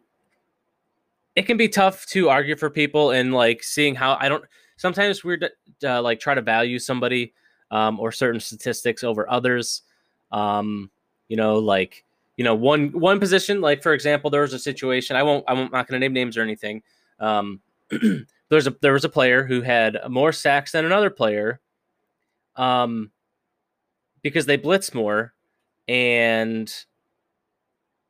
it 1.40 1.46
can 1.46 1.56
be 1.56 1.70
tough 1.70 2.06
to 2.08 2.28
argue 2.28 2.58
for 2.58 2.70
people 2.70 3.12
and 3.12 3.34
like 3.34 3.64
seeing 3.64 3.96
how 3.96 4.18
I 4.20 4.28
don't. 4.28 4.44
Sometimes 4.76 5.24
we're 5.24 5.40
uh, 5.86 6.02
like 6.02 6.20
try 6.20 6.34
to 6.34 6.42
value 6.42 6.80
somebody 6.80 7.34
um, 7.72 7.98
or 7.98 8.12
certain 8.12 8.42
statistics 8.42 9.06
over 9.06 9.30
others. 9.32 9.84
Um, 10.34 10.92
you 11.30 11.38
know, 11.38 11.58
like 11.58 12.04
you 12.36 12.44
know 12.44 12.56
one 12.56 12.90
one 12.90 13.22
position. 13.22 13.62
Like 13.62 13.82
for 13.82 13.94
example, 13.94 14.30
there 14.30 14.42
was 14.42 14.52
a 14.52 14.60
situation. 14.60 15.16
I 15.16 15.24
won't. 15.24 15.46
I'm 15.48 15.72
not 15.72 15.88
going 15.88 15.94
to 15.94 16.00
name 16.00 16.12
names 16.12 16.36
or 16.36 16.42
anything. 16.42 16.84
Um, 17.22 17.62
there's 18.50 18.68
a 18.68 18.76
there 18.82 18.92
was 18.92 19.06
a 19.06 19.10
player 19.10 19.46
who 19.46 19.62
had 19.62 19.98
more 20.10 20.34
sacks 20.34 20.74
than 20.74 20.84
another 20.84 21.10
player 21.10 21.62
um, 22.58 23.12
because 24.24 24.46
they 24.46 24.58
blitz 24.58 24.94
more 24.94 25.34
and 25.88 26.84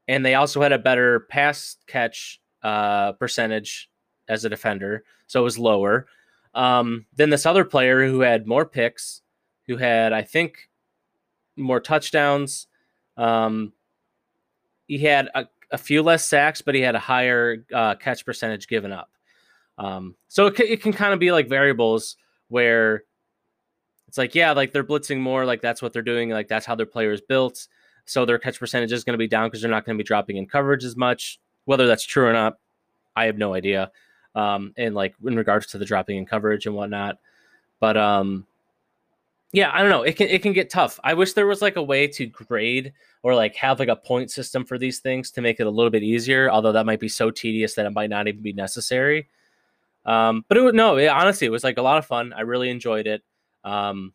and 0.08 0.26
they 0.26 0.34
also 0.34 0.64
had 0.64 0.72
a 0.72 0.80
better 0.80 1.20
pass 1.30 1.78
catch 1.86 2.42
uh, 2.64 3.14
percentage 3.14 3.90
as 4.28 4.46
a 4.46 4.50
defender, 4.50 5.04
so 5.28 5.42
it 5.42 5.44
was 5.44 5.60
lower. 5.60 6.08
Um, 6.54 7.06
then 7.16 7.30
this 7.30 7.46
other 7.46 7.66
player 7.66 8.06
who 8.06 8.22
had 8.22 8.48
more 8.48 8.66
picks, 8.66 9.22
who 9.68 9.78
had 9.78 10.14
I 10.14 10.24
think 10.24 10.70
more 11.56 11.80
touchdowns. 11.80 12.68
Um, 13.18 13.74
he 14.88 14.98
had 15.00 15.30
a, 15.36 15.48
a 15.72 15.78
few 15.78 16.02
less 16.02 16.28
sacks, 16.28 16.62
but 16.62 16.74
he 16.74 16.82
had 16.82 16.96
a 16.96 17.00
higher 17.00 17.66
uh, 17.74 17.96
catch 17.96 18.26
percentage 18.26 18.68
given 18.68 18.92
up. 18.92 19.12
Um, 19.78 20.16
so 20.28 20.48
it, 20.48 20.60
it 20.60 20.82
can 20.82 20.94
kind 20.94 21.14
of 21.14 21.20
be 21.20 21.32
like 21.32 21.48
variables 21.48 22.18
where 22.48 23.04
it's 24.08 24.18
like, 24.18 24.34
yeah, 24.34 24.52
like 24.52 24.74
they're 24.74 24.84
blitzing 24.84 25.20
more, 25.20 25.46
like 25.46 25.62
that's 25.62 25.82
what 25.82 25.94
they're 25.94 26.02
doing, 26.02 26.32
like 26.32 26.48
that's 26.48 26.66
how 26.66 26.76
their 26.76 26.86
player 26.86 27.12
is 27.12 27.22
built. 27.22 27.68
So 28.06 28.26
their 28.26 28.40
catch 28.40 28.60
percentage 28.60 28.92
is 28.92 29.04
going 29.04 29.14
to 29.14 29.20
be 29.20 29.28
down 29.28 29.48
because 29.48 29.62
they're 29.62 29.70
not 29.70 29.86
going 29.86 29.98
to 29.98 30.04
be 30.04 30.08
dropping 30.08 30.38
in 30.38 30.48
coverage 30.48 30.84
as 30.84 30.96
much. 30.96 31.40
Whether 31.70 31.86
that's 31.86 32.04
true 32.04 32.26
or 32.26 32.34
not, 32.34 32.58
I 33.16 33.26
have 33.26 33.38
no 33.38 33.54
idea. 33.54 33.92
Um, 34.34 34.74
and 34.76 34.96
like 34.96 35.14
in 35.24 35.36
regards 35.36 35.68
to 35.68 35.78
the 35.78 35.86
dropping 35.86 36.18
in 36.18 36.26
coverage 36.26 36.66
and 36.66 36.74
whatnot, 36.74 37.20
but 37.80 37.96
um, 37.96 38.48
yeah, 39.52 39.70
I 39.72 39.82
don't 39.82 39.92
know. 39.92 40.02
It 40.02 40.16
can 40.16 40.30
it 40.30 40.42
can 40.42 40.54
get 40.54 40.72
tough. 40.72 41.00
I 41.04 41.14
wish 41.14 41.34
there 41.34 41.46
was 41.46 41.62
like 41.62 41.76
a 41.76 41.84
way 41.84 42.08
to 42.08 42.26
grade 42.26 42.94
or 43.22 43.36
like 43.36 43.56
have 43.58 43.78
like 43.78 43.88
a 43.88 43.96
point 43.96 44.32
system 44.32 44.66
for 44.66 44.80
these 44.80 44.98
things 44.98 45.30
to 45.30 45.42
make 45.42 45.60
it 45.60 45.68
a 45.68 45.70
little 45.70 45.92
bit 45.92 46.02
easier. 46.02 46.50
Although 46.50 46.72
that 46.72 46.88
might 46.88 47.00
be 47.00 47.08
so 47.08 47.30
tedious 47.30 47.76
that 47.76 47.86
it 47.86 47.92
might 47.92 48.10
not 48.10 48.28
even 48.28 48.42
be 48.42 48.54
necessary. 48.54 49.30
Um, 50.08 50.44
but 50.48 50.58
it 50.58 50.62
was 50.62 50.74
no, 50.74 50.98
it, 50.98 51.06
honestly, 51.06 51.46
it 51.46 51.52
was 51.52 51.64
like 51.64 51.78
a 51.78 51.84
lot 51.84 52.00
of 52.00 52.06
fun. 52.08 52.34
I 52.34 52.42
really 52.42 52.72
enjoyed 52.72 53.06
it. 53.06 53.22
Um, 53.64 54.14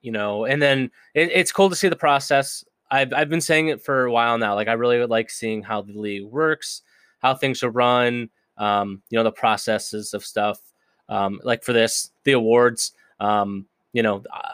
you 0.00 0.12
know, 0.12 0.46
and 0.46 0.62
then 0.62 0.90
it, 1.12 1.30
it's 1.30 1.52
cool 1.52 1.68
to 1.68 1.76
see 1.76 1.90
the 1.90 1.96
process. 1.96 2.64
I've 2.94 3.12
I've 3.12 3.28
been 3.28 3.40
saying 3.40 3.68
it 3.68 3.82
for 3.82 4.04
a 4.04 4.12
while 4.12 4.38
now. 4.38 4.54
Like 4.54 4.68
I 4.68 4.74
really 4.74 4.98
would 5.00 5.10
like 5.10 5.28
seeing 5.28 5.62
how 5.62 5.82
the 5.82 5.98
league 5.98 6.24
works, 6.24 6.82
how 7.18 7.34
things 7.34 7.62
are 7.64 7.70
run. 7.70 8.30
Um, 8.56 9.02
you 9.10 9.18
know, 9.18 9.24
the 9.24 9.32
processes 9.32 10.14
of 10.14 10.24
stuff. 10.24 10.60
Um, 11.08 11.40
like 11.42 11.64
for 11.64 11.72
this, 11.72 12.12
the 12.22 12.32
awards. 12.32 12.92
Um, 13.18 13.66
you 13.92 14.02
know, 14.02 14.22
uh, 14.32 14.52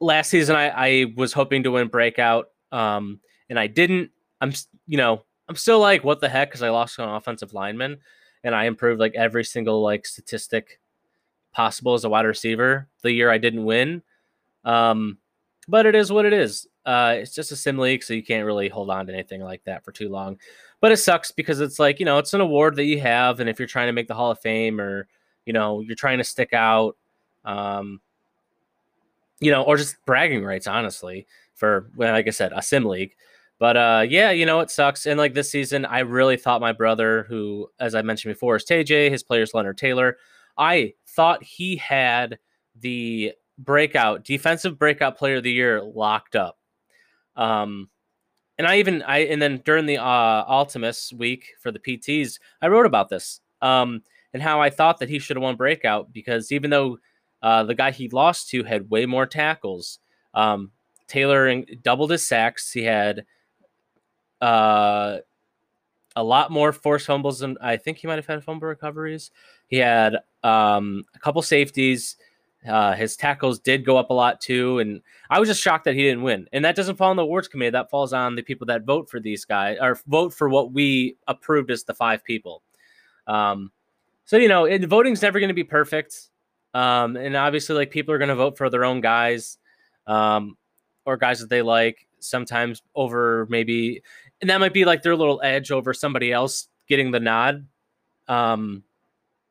last 0.00 0.30
season 0.30 0.56
I, 0.56 0.68
I 0.68 1.04
was 1.16 1.32
hoping 1.32 1.62
to 1.62 1.70
win 1.70 1.88
breakout, 1.88 2.50
um, 2.72 3.20
and 3.48 3.58
I 3.58 3.68
didn't. 3.68 4.10
I'm, 4.40 4.52
you 4.86 4.96
know, 4.96 5.22
I'm 5.48 5.56
still 5.56 5.78
like, 5.78 6.02
what 6.02 6.20
the 6.20 6.28
heck? 6.28 6.50
Because 6.50 6.62
I 6.62 6.70
lost 6.70 6.98
an 6.98 7.08
offensive 7.08 7.54
lineman, 7.54 7.98
and 8.42 8.54
I 8.54 8.64
improved 8.64 9.00
like 9.00 9.14
every 9.14 9.44
single 9.44 9.80
like 9.80 10.06
statistic 10.06 10.80
possible 11.52 11.94
as 11.94 12.04
a 12.04 12.08
wide 12.08 12.26
receiver. 12.26 12.88
The 13.02 13.12
year 13.12 13.30
I 13.30 13.38
didn't 13.38 13.64
win, 13.64 14.02
um, 14.64 15.18
but 15.68 15.86
it 15.86 15.94
is 15.94 16.10
what 16.10 16.24
it 16.24 16.32
is. 16.32 16.66
Uh, 16.84 17.16
it's 17.18 17.34
just 17.34 17.52
a 17.52 17.56
sim 17.56 17.78
league, 17.78 18.02
so 18.02 18.14
you 18.14 18.24
can't 18.24 18.46
really 18.46 18.68
hold 18.68 18.90
on 18.90 19.06
to 19.06 19.12
anything 19.12 19.42
like 19.42 19.62
that 19.64 19.84
for 19.84 19.92
too 19.92 20.08
long. 20.08 20.38
But 20.80 20.92
it 20.92 20.96
sucks 20.96 21.30
because 21.30 21.60
it's 21.60 21.78
like 21.78 22.00
you 22.00 22.06
know 22.06 22.18
it's 22.18 22.34
an 22.34 22.40
award 22.40 22.76
that 22.76 22.84
you 22.84 23.00
have, 23.00 23.40
and 23.40 23.48
if 23.48 23.58
you're 23.58 23.68
trying 23.68 23.88
to 23.88 23.92
make 23.92 24.08
the 24.08 24.14
Hall 24.14 24.30
of 24.30 24.40
Fame 24.40 24.80
or 24.80 25.06
you 25.44 25.52
know 25.52 25.80
you're 25.80 25.94
trying 25.94 26.18
to 26.18 26.24
stick 26.24 26.52
out 26.52 26.96
um, 27.44 28.00
you 29.40 29.50
know, 29.50 29.62
or 29.62 29.76
just 29.76 29.96
bragging 30.04 30.44
rights, 30.44 30.66
honestly, 30.66 31.26
for 31.54 31.90
well, 31.96 32.12
like 32.12 32.26
I 32.26 32.30
said, 32.30 32.52
a 32.54 32.62
sim 32.62 32.84
league. 32.84 33.14
But 33.58 33.76
uh, 33.76 34.06
yeah, 34.08 34.30
you 34.30 34.46
know, 34.46 34.60
it 34.60 34.70
sucks. 34.70 35.06
And 35.06 35.18
like 35.18 35.34
this 35.34 35.50
season, 35.50 35.84
I 35.84 36.00
really 36.00 36.36
thought 36.36 36.60
my 36.60 36.72
brother, 36.72 37.24
who, 37.28 37.68
as 37.80 37.94
I 37.94 38.02
mentioned 38.02 38.34
before, 38.34 38.56
is 38.56 38.64
TJ, 38.64 39.10
his 39.10 39.22
player's 39.22 39.54
Leonard 39.54 39.78
Taylor. 39.78 40.16
I 40.56 40.94
thought 41.08 41.42
he 41.42 41.76
had 41.76 42.38
the 42.78 43.32
breakout, 43.58 44.24
defensive 44.24 44.78
breakout 44.78 45.18
player 45.18 45.36
of 45.36 45.42
the 45.42 45.52
year 45.52 45.82
locked 45.82 46.36
up. 46.36 46.58
Um, 47.36 47.88
and 48.56 48.66
I 48.66 48.78
even 48.78 49.02
I 49.02 49.18
and 49.18 49.40
then 49.40 49.62
during 49.64 49.86
the 49.86 49.98
uh 49.98 50.44
Ultimus 50.48 51.12
week 51.12 51.46
for 51.60 51.70
the 51.70 51.78
PTs, 51.78 52.38
I 52.60 52.68
wrote 52.68 52.86
about 52.86 53.08
this. 53.08 53.40
Um, 53.60 54.02
and 54.32 54.42
how 54.42 54.60
I 54.60 54.70
thought 54.70 54.98
that 54.98 55.08
he 55.08 55.18
should 55.18 55.36
have 55.36 55.42
won 55.42 55.56
breakout 55.56 56.12
because 56.12 56.52
even 56.52 56.70
though 56.70 56.98
uh, 57.42 57.64
the 57.64 57.74
guy 57.74 57.90
he 57.90 58.08
lost 58.08 58.50
to 58.50 58.64
had 58.64 58.90
way 58.90 59.06
more 59.06 59.26
tackles. 59.26 59.98
Um, 60.34 60.72
Taylor 61.06 61.62
doubled 61.82 62.10
his 62.10 62.26
sacks. 62.26 62.72
He 62.72 62.82
had 62.82 63.24
uh, 64.40 65.18
a 66.16 66.22
lot 66.22 66.50
more 66.50 66.72
forced 66.72 67.06
fumbles 67.06 67.38
than 67.38 67.56
I 67.60 67.76
think 67.76 67.98
he 67.98 68.06
might 68.06 68.16
have 68.16 68.26
had 68.26 68.44
fumble 68.44 68.68
recoveries. 68.68 69.30
He 69.68 69.76
had 69.76 70.16
um, 70.42 71.04
a 71.14 71.18
couple 71.18 71.42
safeties. 71.42 72.16
Uh, 72.66 72.94
his 72.94 73.16
tackles 73.16 73.60
did 73.60 73.84
go 73.84 73.96
up 73.96 74.10
a 74.10 74.14
lot 74.14 74.40
too, 74.40 74.78
and 74.80 75.00
I 75.30 75.38
was 75.38 75.48
just 75.48 75.62
shocked 75.62 75.84
that 75.84 75.94
he 75.94 76.02
didn't 76.02 76.22
win. 76.22 76.48
And 76.52 76.64
that 76.64 76.74
doesn't 76.74 76.96
fall 76.96 77.10
on 77.10 77.16
the 77.16 77.22
awards 77.22 77.48
committee; 77.48 77.70
that 77.70 77.90
falls 77.90 78.12
on 78.12 78.34
the 78.34 78.42
people 78.42 78.66
that 78.66 78.84
vote 78.84 79.08
for 79.08 79.20
these 79.20 79.44
guys 79.44 79.78
or 79.80 79.98
vote 80.06 80.34
for 80.34 80.48
what 80.48 80.72
we 80.72 81.16
approved 81.28 81.70
as 81.70 81.84
the 81.84 81.94
five 81.94 82.24
people. 82.24 82.62
Um, 83.26 83.70
so 84.24 84.36
you 84.36 84.48
know, 84.48 84.64
it, 84.64 84.84
voting's 84.84 85.22
never 85.22 85.38
going 85.38 85.48
to 85.48 85.54
be 85.54 85.64
perfect. 85.64 86.30
Um, 86.74 87.16
and 87.16 87.36
obviously, 87.36 87.76
like 87.76 87.90
people 87.90 88.12
are 88.12 88.18
going 88.18 88.28
to 88.28 88.34
vote 88.34 88.58
for 88.58 88.68
their 88.70 88.84
own 88.84 89.00
guys, 89.00 89.58
um, 90.06 90.56
or 91.06 91.16
guys 91.16 91.40
that 91.40 91.50
they 91.50 91.62
like. 91.62 92.06
Sometimes 92.20 92.82
over 92.96 93.46
maybe, 93.48 94.02
and 94.40 94.50
that 94.50 94.58
might 94.58 94.72
be 94.74 94.84
like 94.84 95.02
their 95.02 95.14
little 95.14 95.40
edge 95.44 95.70
over 95.70 95.94
somebody 95.94 96.32
else 96.32 96.66
getting 96.88 97.12
the 97.12 97.20
nod, 97.20 97.68
um, 98.26 98.82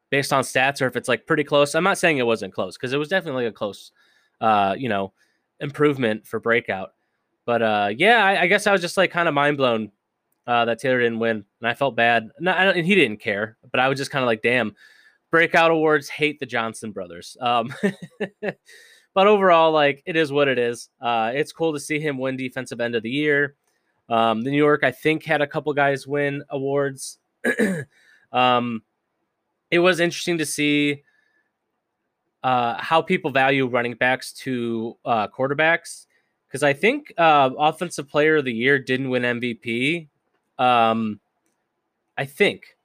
based 0.10 0.34
on 0.34 0.44
stats, 0.44 0.82
or 0.82 0.88
if 0.88 0.96
it's 0.96 1.08
like 1.08 1.26
pretty 1.26 1.44
close. 1.44 1.76
I'm 1.76 1.84
not 1.84 1.98
saying 1.98 2.18
it 2.18 2.26
wasn't 2.26 2.54
close 2.54 2.78
because 2.78 2.94
it 2.94 2.98
was 2.98 3.10
definitely 3.10 3.46
a 3.46 3.52
close, 3.52 3.92
uh, 4.42 4.76
you 4.78 4.90
know, 4.90 5.14
improvement 5.60 6.26
for 6.26 6.40
breakout. 6.40 6.94
But 7.46 7.62
uh, 7.62 7.90
yeah, 7.96 8.24
I, 8.24 8.42
I 8.42 8.48
guess 8.48 8.68
I 8.68 8.72
was 8.72 8.82
just 8.82 8.98
like 8.98 9.12
kind 9.12 9.28
of 9.28 9.34
mind 9.34 9.58
blown 9.58 9.92
uh, 10.46 10.66
that 10.66 10.80
Taylor 10.80 11.00
didn't 11.00 11.20
win, 11.20 11.46
and 11.62 11.68
I 11.68 11.74
felt 11.74 11.96
bad. 11.96 12.30
No, 12.40 12.52
and 12.52 12.86
he 12.86 12.96
didn't 12.96 13.20
care, 13.20 13.58
but 13.72 13.80
I 13.80 13.88
was 13.90 13.98
just 13.98 14.12
kind 14.12 14.24
of 14.24 14.28
like, 14.28 14.42
damn 14.42 14.76
breakout 15.32 15.72
awards 15.72 16.10
hate 16.10 16.40
the 16.40 16.46
Johnson 16.46 16.92
brothers. 16.92 17.38
Um, 17.42 17.74
but 18.42 19.28
overall, 19.28 19.72
like 19.72 20.04
it 20.06 20.16
is 20.16 20.32
what 20.32 20.48
it 20.48 20.58
is. 20.58 20.90
Uh, 21.02 21.32
it's 21.34 21.52
cool 21.52 21.74
to 21.74 21.80
see 21.80 22.00
him 22.00 22.18
win 22.18 22.38
defensive 22.38 22.80
end 22.80 22.96
of 22.96 23.04
the 23.04 23.10
year. 23.10 23.56
Um, 24.10 24.42
the 24.42 24.52
New 24.52 24.58
York, 24.58 24.84
I 24.84 24.92
think, 24.92 25.24
had 25.24 25.42
a 25.42 25.48
couple 25.48 25.74
guys 25.74 26.08
win 26.08 26.44
awards. 26.50 27.20
um, 28.32 28.82
it 29.72 29.80
was 29.80 30.00
interesting 30.00 30.38
to 30.38 30.46
see 30.46 31.04
uh, 32.44 32.76
how 32.80 33.02
people 33.02 33.32
value 33.32 33.68
running 33.68 33.96
backs 33.96 34.32
to 34.32 34.98
uh, 35.06 35.28
quarterbacks 35.28 36.06
because 36.48 36.64
I 36.64 36.74
think 36.74 37.14
uh, 37.18 37.50
offensive 37.58 38.08
player 38.08 38.38
of 38.38 38.46
the 38.46 38.54
year 38.54 38.80
didn't 38.80 39.10
win 39.10 39.24
MVP. 39.24 40.08
Um, 40.58 41.20
I 42.18 42.26
think 42.26 42.78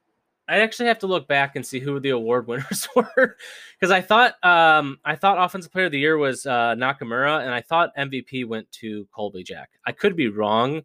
I 0.47 0.59
actually 0.59 0.87
have 0.87 0.99
to 0.99 1.07
look 1.07 1.27
back 1.27 1.55
and 1.55 1.65
see 1.65 1.79
who 1.79 1.99
the 1.99 2.09
award 2.09 2.47
winners 2.47 2.87
were 2.95 3.37
because 3.79 3.91
I 3.91 4.01
thought 4.01 4.43
um, 4.43 4.99
I 5.05 5.15
thought 5.15 5.43
offensive 5.43 5.71
player 5.71 5.85
of 5.85 5.91
the 5.91 5.99
year 5.99 6.17
was 6.17 6.45
uh, 6.45 6.75
Nakamura 6.75 7.41
and 7.41 7.51
I 7.51 7.61
thought 7.61 7.95
MVP 7.95 8.45
went 8.45 8.71
to 8.73 9.07
Colby 9.11 9.43
Jack. 9.43 9.69
I 9.85 9.91
could 9.91 10.15
be 10.15 10.27
wrong. 10.27 10.83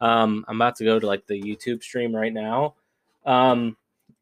Um, 0.00 0.44
I'm 0.46 0.56
about 0.56 0.76
to 0.76 0.84
go 0.84 1.00
to 1.00 1.06
like 1.06 1.26
the 1.26 1.40
YouTube 1.40 1.82
stream 1.82 2.14
right 2.14 2.32
now, 2.32 2.74
um, 3.26 3.76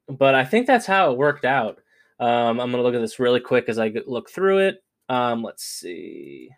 but 0.09 0.35
I 0.35 0.45
think 0.45 0.67
that's 0.67 0.87
how 0.87 1.11
it 1.13 1.19
worked 1.19 1.45
out. 1.45 1.81
Um, 2.19 2.61
I'm 2.61 2.71
gonna 2.71 2.83
look 2.83 2.95
at 2.95 3.01
this 3.01 3.19
really 3.19 3.41
quick 3.41 3.69
as 3.69 3.79
I 3.79 3.93
look 4.07 4.31
through 4.31 4.59
it. 4.59 4.83
Um, 5.09 5.43
let's 5.43 5.65
see. 5.65 6.51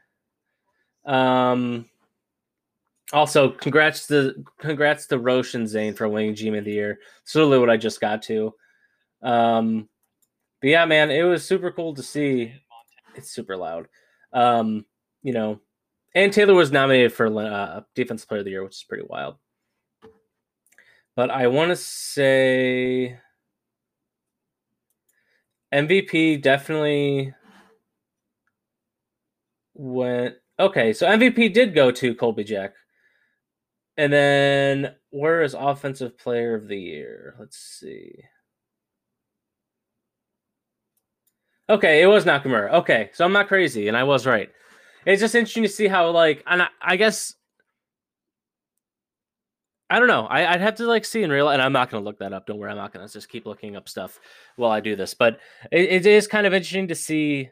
Um, 1.04 1.87
also, 3.12 3.50
congrats 3.50 4.06
to 4.08 4.44
congrats 4.58 5.06
to 5.06 5.18
Roche 5.18 5.54
and 5.54 5.68
Zane 5.68 5.94
for 5.94 6.08
winning 6.08 6.34
Team 6.34 6.54
of 6.54 6.64
the 6.64 6.72
Year. 6.72 6.98
That's 7.20 7.34
literally 7.34 7.58
what 7.58 7.70
I 7.70 7.76
just 7.76 8.00
got 8.00 8.22
to. 8.24 8.54
Um, 9.22 9.88
but 10.61 10.68
yeah, 10.68 10.84
man, 10.84 11.11
it 11.11 11.22
was 11.22 11.44
super 11.44 11.70
cool 11.70 11.94
to 11.94 12.02
see. 12.02 12.52
It's 13.14 13.30
super 13.30 13.56
loud. 13.56 13.88
Um, 14.32 14.84
you 15.22 15.32
know, 15.32 15.61
and 16.14 16.32
Taylor 16.32 16.54
was 16.54 16.70
nominated 16.70 17.12
for 17.12 17.26
uh, 17.26 17.80
Defensive 17.94 18.28
Player 18.28 18.40
of 18.40 18.44
the 18.44 18.50
Year, 18.52 18.62
which 18.62 18.76
is 18.76 18.84
pretty 18.84 19.04
wild. 19.08 19.37
But 21.16 21.30
I 21.30 21.48
want 21.48 21.70
to 21.70 21.76
say 21.76 23.18
MVP 25.72 26.42
definitely 26.42 27.35
went. 29.74 30.37
Okay, 30.59 30.92
so 30.92 31.07
MVP 31.07 31.52
did 31.52 31.74
go 31.74 31.90
to 31.90 32.14
Colby 32.14 32.44
Jack. 32.44 32.74
And 33.96 34.12
then 34.12 34.94
where 35.11 35.42
is 35.42 35.54
offensive 35.54 36.18
player 36.18 36.54
of 36.54 36.68
the 36.68 36.78
year? 36.78 37.35
Let's 37.38 37.59
see. 37.59 38.12
Okay, 41.70 42.02
it 42.02 42.07
was 42.07 42.24
Nakamura. 42.24 42.72
Okay, 42.72 43.11
so 43.12 43.24
I'm 43.24 43.33
not 43.33 43.48
crazy, 43.48 43.88
and 43.88 43.96
I 43.96 44.04
was 44.04 44.26
right. 44.26 44.50
It's 45.04 45.20
just 45.20 45.35
interesting 45.35 45.64
to 45.64 45.68
see 45.68 45.87
how, 45.87 46.11
like, 46.11 46.42
and 46.46 46.62
I, 46.62 46.68
I 46.81 46.96
guess 46.96 47.35
I 49.90 49.98
don't 49.98 50.09
know. 50.09 50.27
I, 50.27 50.53
would 50.53 50.61
have 50.61 50.74
to 50.77 50.87
like 50.87 51.05
see 51.05 51.22
in 51.22 51.31
real, 51.31 51.48
and 51.48 51.62
I'm 51.62 51.72
not 51.72 51.90
going 51.90 52.03
to 52.03 52.05
look 52.05 52.18
that 52.18 52.33
up. 52.33 52.46
Don't 52.46 52.59
worry, 52.59 52.70
I'm 52.70 52.77
not 52.77 52.92
going 52.92 53.07
to 53.07 53.12
just 53.12 53.29
keep 53.29 53.46
looking 53.46 53.74
up 53.74 53.88
stuff 53.88 54.20
while 54.57 54.70
I 54.70 54.81
do 54.81 54.96
this. 54.96 55.14
But 55.14 55.38
it, 55.72 55.90
it 55.90 56.07
is 56.07 56.27
kind 56.27 56.46
of 56.46 56.53
interesting 56.53 56.88
to 56.88 56.94
see 56.94 57.51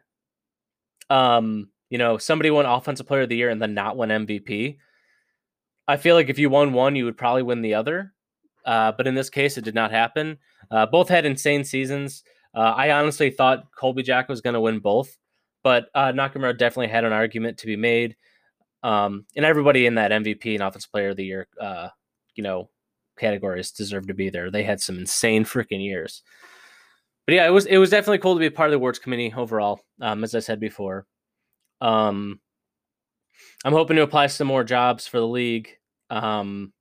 um, 1.08 1.68
you 1.90 1.98
know, 1.98 2.18
somebody 2.18 2.50
won 2.50 2.66
Offensive 2.66 3.06
Player 3.06 3.22
of 3.22 3.28
the 3.28 3.36
Year 3.36 3.50
and 3.50 3.60
then 3.60 3.74
not 3.74 3.96
won 3.96 4.08
MVP. 4.08 4.78
I 5.88 5.96
feel 5.96 6.16
like 6.16 6.28
if 6.28 6.38
you 6.38 6.50
won 6.50 6.72
one, 6.72 6.96
you 6.96 7.04
would 7.04 7.16
probably 7.16 7.42
win 7.42 7.62
the 7.62 7.74
other. 7.74 8.12
Uh, 8.64 8.92
but 8.92 9.06
in 9.06 9.14
this 9.14 9.30
case, 9.30 9.56
it 9.56 9.64
did 9.64 9.74
not 9.74 9.92
happen. 9.92 10.38
Uh, 10.70 10.86
both 10.86 11.08
had 11.08 11.24
insane 11.24 11.62
seasons. 11.62 12.24
Uh, 12.52 12.74
I 12.76 12.90
honestly 12.90 13.30
thought 13.30 13.66
Colby 13.78 14.02
Jack 14.02 14.28
was 14.28 14.40
going 14.40 14.54
to 14.54 14.60
win 14.60 14.80
both, 14.80 15.16
but 15.62 15.88
uh, 15.94 16.10
Nakamura 16.12 16.58
definitely 16.58 16.88
had 16.88 17.04
an 17.04 17.12
argument 17.12 17.58
to 17.58 17.66
be 17.66 17.76
made. 17.76 18.16
Um, 18.82 19.26
and 19.36 19.44
everybody 19.44 19.86
in 19.86 19.94
that 19.96 20.10
MVP 20.10 20.54
and 20.54 20.62
Offensive 20.62 20.90
Player 20.90 21.10
of 21.10 21.16
the 21.16 21.24
Year, 21.24 21.46
uh, 21.60 21.88
you 22.36 22.42
know, 22.42 22.70
categories 23.18 23.70
deserve 23.72 24.06
to 24.06 24.14
be 24.14 24.30
there. 24.30 24.50
They 24.50 24.62
had 24.62 24.80
some 24.80 24.98
insane 24.98 25.44
freaking 25.44 25.84
years. 25.84 26.22
But 27.26 27.34
yeah, 27.34 27.46
it 27.46 27.50
was 27.50 27.66
it 27.66 27.78
was 27.78 27.90
definitely 27.90 28.18
cool 28.18 28.34
to 28.34 28.40
be 28.40 28.46
a 28.46 28.50
part 28.50 28.68
of 28.68 28.72
the 28.72 28.76
awards 28.76 28.98
committee 28.98 29.32
overall. 29.36 29.80
Um, 30.00 30.22
as 30.22 30.34
I 30.34 30.38
said 30.38 30.60
before, 30.60 31.06
um, 31.80 32.40
I'm 33.64 33.72
hoping 33.72 33.96
to 33.96 34.02
apply 34.02 34.28
some 34.28 34.46
more 34.46 34.64
jobs 34.64 35.06
for 35.06 35.18
the 35.18 35.26
league. 35.26 35.70
Um, 36.08 36.72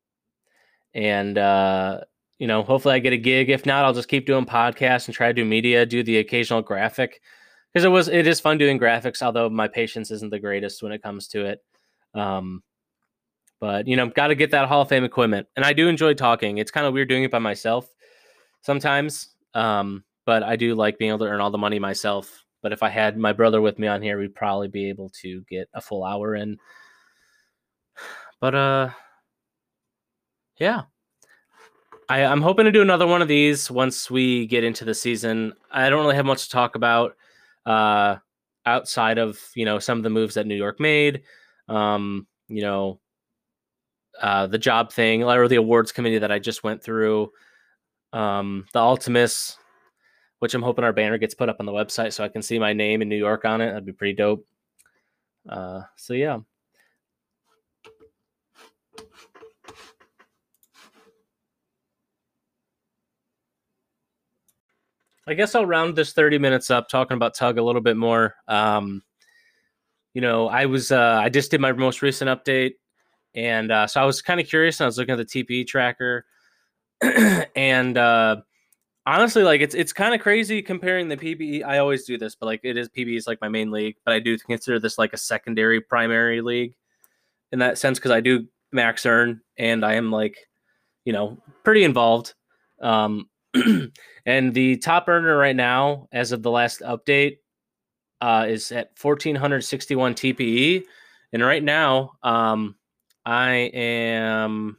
and 0.93 1.37
uh, 1.37 2.01
you 2.37 2.47
know, 2.47 2.61
hopefully 2.61 2.93
I 2.95 2.99
get 2.99 3.13
a 3.13 3.17
gig. 3.17 3.49
If 3.49 3.65
not, 3.65 3.85
I'll 3.85 3.93
just 3.93 4.07
keep 4.07 4.27
doing 4.27 4.45
podcasts 4.45 5.07
and 5.07 5.15
try 5.15 5.27
to 5.27 5.33
do 5.33 5.45
media, 5.45 5.85
do 5.85 6.03
the 6.03 6.17
occasional 6.17 6.61
graphic 6.61 7.21
because 7.73 7.85
it 7.85 7.89
was 7.89 8.07
it 8.07 8.27
is 8.27 8.39
fun 8.39 8.57
doing 8.57 8.79
graphics. 8.79 9.21
Although 9.23 9.49
my 9.49 9.67
patience 9.67 10.11
isn't 10.11 10.29
the 10.29 10.39
greatest 10.39 10.83
when 10.83 10.91
it 10.91 11.01
comes 11.01 11.27
to 11.29 11.45
it. 11.45 11.59
Um, 12.13 12.61
but 13.59 13.87
you 13.87 13.95
know, 13.95 14.07
got 14.07 14.27
to 14.27 14.35
get 14.35 14.51
that 14.51 14.67
Hall 14.67 14.81
of 14.81 14.89
Fame 14.89 15.03
equipment, 15.03 15.47
and 15.55 15.65
I 15.65 15.73
do 15.73 15.87
enjoy 15.87 16.13
talking. 16.13 16.57
It's 16.57 16.71
kind 16.71 16.85
of 16.85 16.93
weird 16.93 17.09
doing 17.09 17.23
it 17.23 17.31
by 17.31 17.39
myself 17.39 17.87
sometimes, 18.61 19.35
um, 19.53 20.03
but 20.25 20.43
I 20.43 20.55
do 20.55 20.75
like 20.75 20.97
being 20.97 21.09
able 21.09 21.25
to 21.25 21.31
earn 21.31 21.41
all 21.41 21.51
the 21.51 21.57
money 21.57 21.79
myself. 21.79 22.43
But 22.61 22.71
if 22.71 22.81
I 22.81 22.89
had 22.89 23.17
my 23.17 23.31
brother 23.31 23.61
with 23.61 23.77
me 23.77 23.87
on 23.87 24.01
here, 24.01 24.17
we'd 24.17 24.33
probably 24.33 24.67
be 24.67 24.89
able 24.89 25.09
to 25.21 25.43
get 25.49 25.69
a 25.73 25.81
full 25.81 26.03
hour 26.03 26.35
in. 26.35 26.57
But 28.41 28.53
uh, 28.53 28.89
yeah. 30.57 30.83
I, 32.07 32.23
I'm 32.23 32.41
hoping 32.41 32.65
to 32.65 32.71
do 32.71 32.81
another 32.81 33.07
one 33.07 33.21
of 33.21 33.27
these 33.27 33.71
once 33.71 34.11
we 34.11 34.45
get 34.45 34.63
into 34.63 34.85
the 34.85 34.93
season. 34.93 35.53
I 35.71 35.89
don't 35.89 36.01
really 36.01 36.15
have 36.15 36.25
much 36.25 36.43
to 36.45 36.49
talk 36.51 36.75
about 36.75 37.15
uh, 37.65 38.17
outside 38.65 39.17
of 39.17 39.39
you 39.55 39.65
know 39.65 39.79
some 39.79 39.97
of 39.97 40.03
the 40.03 40.09
moves 40.09 40.35
that 40.35 40.45
New 40.45 40.55
York 40.55 40.79
made. 40.79 41.23
Um, 41.67 42.27
you 42.47 42.61
know, 42.61 42.99
uh, 44.21 44.47
the 44.47 44.57
job 44.57 44.91
thing 44.91 45.23
or 45.23 45.47
the 45.47 45.55
awards 45.55 45.91
committee 45.91 46.19
that 46.19 46.31
I 46.31 46.39
just 46.39 46.63
went 46.63 46.83
through. 46.83 47.31
Um, 48.13 48.65
the 48.73 48.79
Ultimus, 48.79 49.57
which 50.39 50.53
I'm 50.53 50.61
hoping 50.61 50.85
our 50.85 50.93
banner 50.93 51.17
gets 51.17 51.33
put 51.33 51.49
up 51.49 51.57
on 51.59 51.65
the 51.65 51.71
website 51.71 52.13
so 52.13 52.23
I 52.23 52.29
can 52.29 52.41
see 52.41 52.59
my 52.59 52.73
name 52.73 53.01
in 53.01 53.09
New 53.09 53.17
York 53.17 53.45
on 53.45 53.61
it. 53.61 53.67
That'd 53.67 53.85
be 53.85 53.91
pretty 53.91 54.13
dope. 54.13 54.45
Uh, 55.47 55.81
so 55.95 56.13
yeah. 56.13 56.39
I 65.27 65.33
guess 65.33 65.55
I'll 65.55 65.65
round 65.65 65.95
this 65.95 66.13
30 66.13 66.37
minutes 66.37 66.69
up 66.69 66.87
talking 66.87 67.15
about 67.15 67.35
Tugg 67.35 67.57
a 67.57 67.63
little 67.63 67.81
bit 67.81 67.97
more. 67.97 68.35
Um, 68.47 69.01
you 70.13 70.21
know, 70.21 70.47
I 70.47 70.67
was 70.67 70.91
uh, 70.91 71.19
I 71.21 71.29
just 71.29 71.51
did 71.51 71.59
my 71.59 71.71
most 71.71 72.01
recent 72.01 72.29
update, 72.29 72.73
and 73.35 73.71
uh, 73.71 73.85
so 73.85 74.01
I 74.01 74.05
was 74.05 74.21
kind 74.21 74.39
of 74.39 74.47
curious. 74.47 74.79
And 74.79 74.85
I 74.85 74.87
was 74.87 74.97
looking 74.97 75.19
at 75.19 75.27
the 75.27 75.43
TPE 75.43 75.67
tracker, 75.67 76.25
and 77.55 77.97
uh, 77.97 78.37
honestly, 79.05 79.43
like 79.43 79.61
it's 79.61 79.75
it's 79.75 79.93
kind 79.93 80.15
of 80.15 80.21
crazy 80.21 80.61
comparing 80.61 81.09
the 81.09 81.17
PBE. 81.17 81.63
I 81.63 81.77
always 81.77 82.05
do 82.05 82.17
this, 82.17 82.35
but 82.35 82.47
like 82.47 82.61
it 82.63 82.77
is 82.77 82.89
PBE 82.89 83.17
is 83.17 83.27
like 83.27 83.41
my 83.41 83.49
main 83.49 83.71
league, 83.71 83.97
but 84.05 84.13
I 84.13 84.19
do 84.19 84.37
consider 84.37 84.79
this 84.79 84.97
like 84.97 85.13
a 85.13 85.17
secondary 85.17 85.81
primary 85.81 86.41
league 86.41 86.75
in 87.51 87.59
that 87.59 87.77
sense 87.77 87.99
because 87.99 88.11
I 88.11 88.21
do 88.21 88.47
max 88.71 89.05
earn 89.05 89.41
and 89.57 89.85
I 89.85 89.93
am 89.93 90.11
like, 90.11 90.37
you 91.05 91.13
know, 91.13 91.37
pretty 91.63 91.83
involved. 91.83 92.33
Um, 92.81 93.29
and 94.25 94.53
the 94.53 94.77
top 94.77 95.07
earner 95.07 95.37
right 95.37 95.55
now, 95.55 96.07
as 96.11 96.31
of 96.31 96.43
the 96.43 96.51
last 96.51 96.81
update, 96.81 97.37
uh, 98.21 98.45
is 98.47 98.71
at 98.71 98.91
1461 99.01 100.13
TPE. 100.13 100.83
And 101.33 101.43
right 101.43 101.63
now, 101.63 102.13
um, 102.23 102.75
I 103.25 103.71
am 103.73 104.77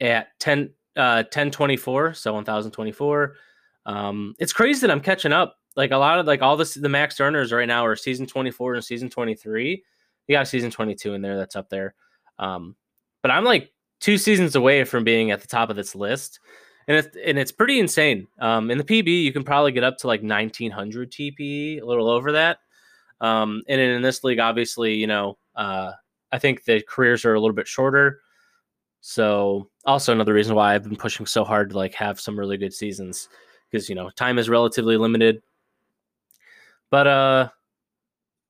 at 0.00 0.28
10, 0.40 0.70
uh, 0.96 1.22
1024, 1.24 2.14
so 2.14 2.32
1024. 2.32 3.34
Um, 3.86 4.34
it's 4.38 4.52
crazy 4.52 4.80
that 4.80 4.90
I'm 4.90 5.00
catching 5.00 5.32
up. 5.32 5.56
Like 5.76 5.90
a 5.90 5.96
lot 5.96 6.18
of 6.18 6.26
like 6.26 6.42
all 6.42 6.56
this, 6.56 6.74
the 6.74 6.88
max 6.88 7.20
earners 7.20 7.52
right 7.52 7.68
now 7.68 7.86
are 7.86 7.96
season 7.96 8.26
24 8.26 8.74
and 8.74 8.84
season 8.84 9.08
23. 9.08 9.82
You 10.28 10.36
got 10.36 10.48
season 10.48 10.70
22 10.70 11.14
in 11.14 11.22
there 11.22 11.36
that's 11.36 11.56
up 11.56 11.70
there. 11.70 11.94
Um, 12.38 12.76
but 13.22 13.30
I'm 13.30 13.44
like 13.44 13.72
two 14.00 14.18
seasons 14.18 14.56
away 14.56 14.84
from 14.84 15.04
being 15.04 15.30
at 15.30 15.40
the 15.40 15.46
top 15.46 15.70
of 15.70 15.76
this 15.76 15.94
list 15.94 16.40
and 16.88 16.96
it's 16.96 17.16
and 17.24 17.38
it's 17.38 17.52
pretty 17.52 17.78
insane. 17.78 18.26
Um, 18.38 18.70
in 18.70 18.78
the 18.78 18.84
PB, 18.84 19.22
you 19.22 19.32
can 19.32 19.44
probably 19.44 19.72
get 19.72 19.84
up 19.84 19.98
to 19.98 20.06
like 20.06 20.22
1900 20.22 21.10
TP, 21.10 21.80
a 21.80 21.84
little 21.84 22.08
over 22.08 22.32
that. 22.32 22.58
Um, 23.20 23.62
and 23.68 23.80
in 23.80 24.02
this 24.02 24.24
league, 24.24 24.40
obviously, 24.40 24.94
you 24.94 25.06
know, 25.06 25.38
uh, 25.54 25.92
I 26.32 26.38
think 26.38 26.64
the 26.64 26.82
careers 26.82 27.24
are 27.24 27.34
a 27.34 27.40
little 27.40 27.54
bit 27.54 27.68
shorter. 27.68 28.20
So 29.00 29.68
also 29.84 30.12
another 30.12 30.32
reason 30.32 30.54
why 30.54 30.74
I've 30.74 30.84
been 30.84 30.96
pushing 30.96 31.26
so 31.26 31.44
hard 31.44 31.70
to 31.70 31.76
like 31.76 31.94
have 31.94 32.20
some 32.20 32.38
really 32.38 32.56
good 32.56 32.72
seasons 32.72 33.28
because 33.70 33.88
you 33.88 33.94
know 33.94 34.10
time 34.10 34.38
is 34.38 34.48
relatively 34.48 34.96
limited. 34.96 35.42
But 36.90 37.06
uh, 37.06 37.48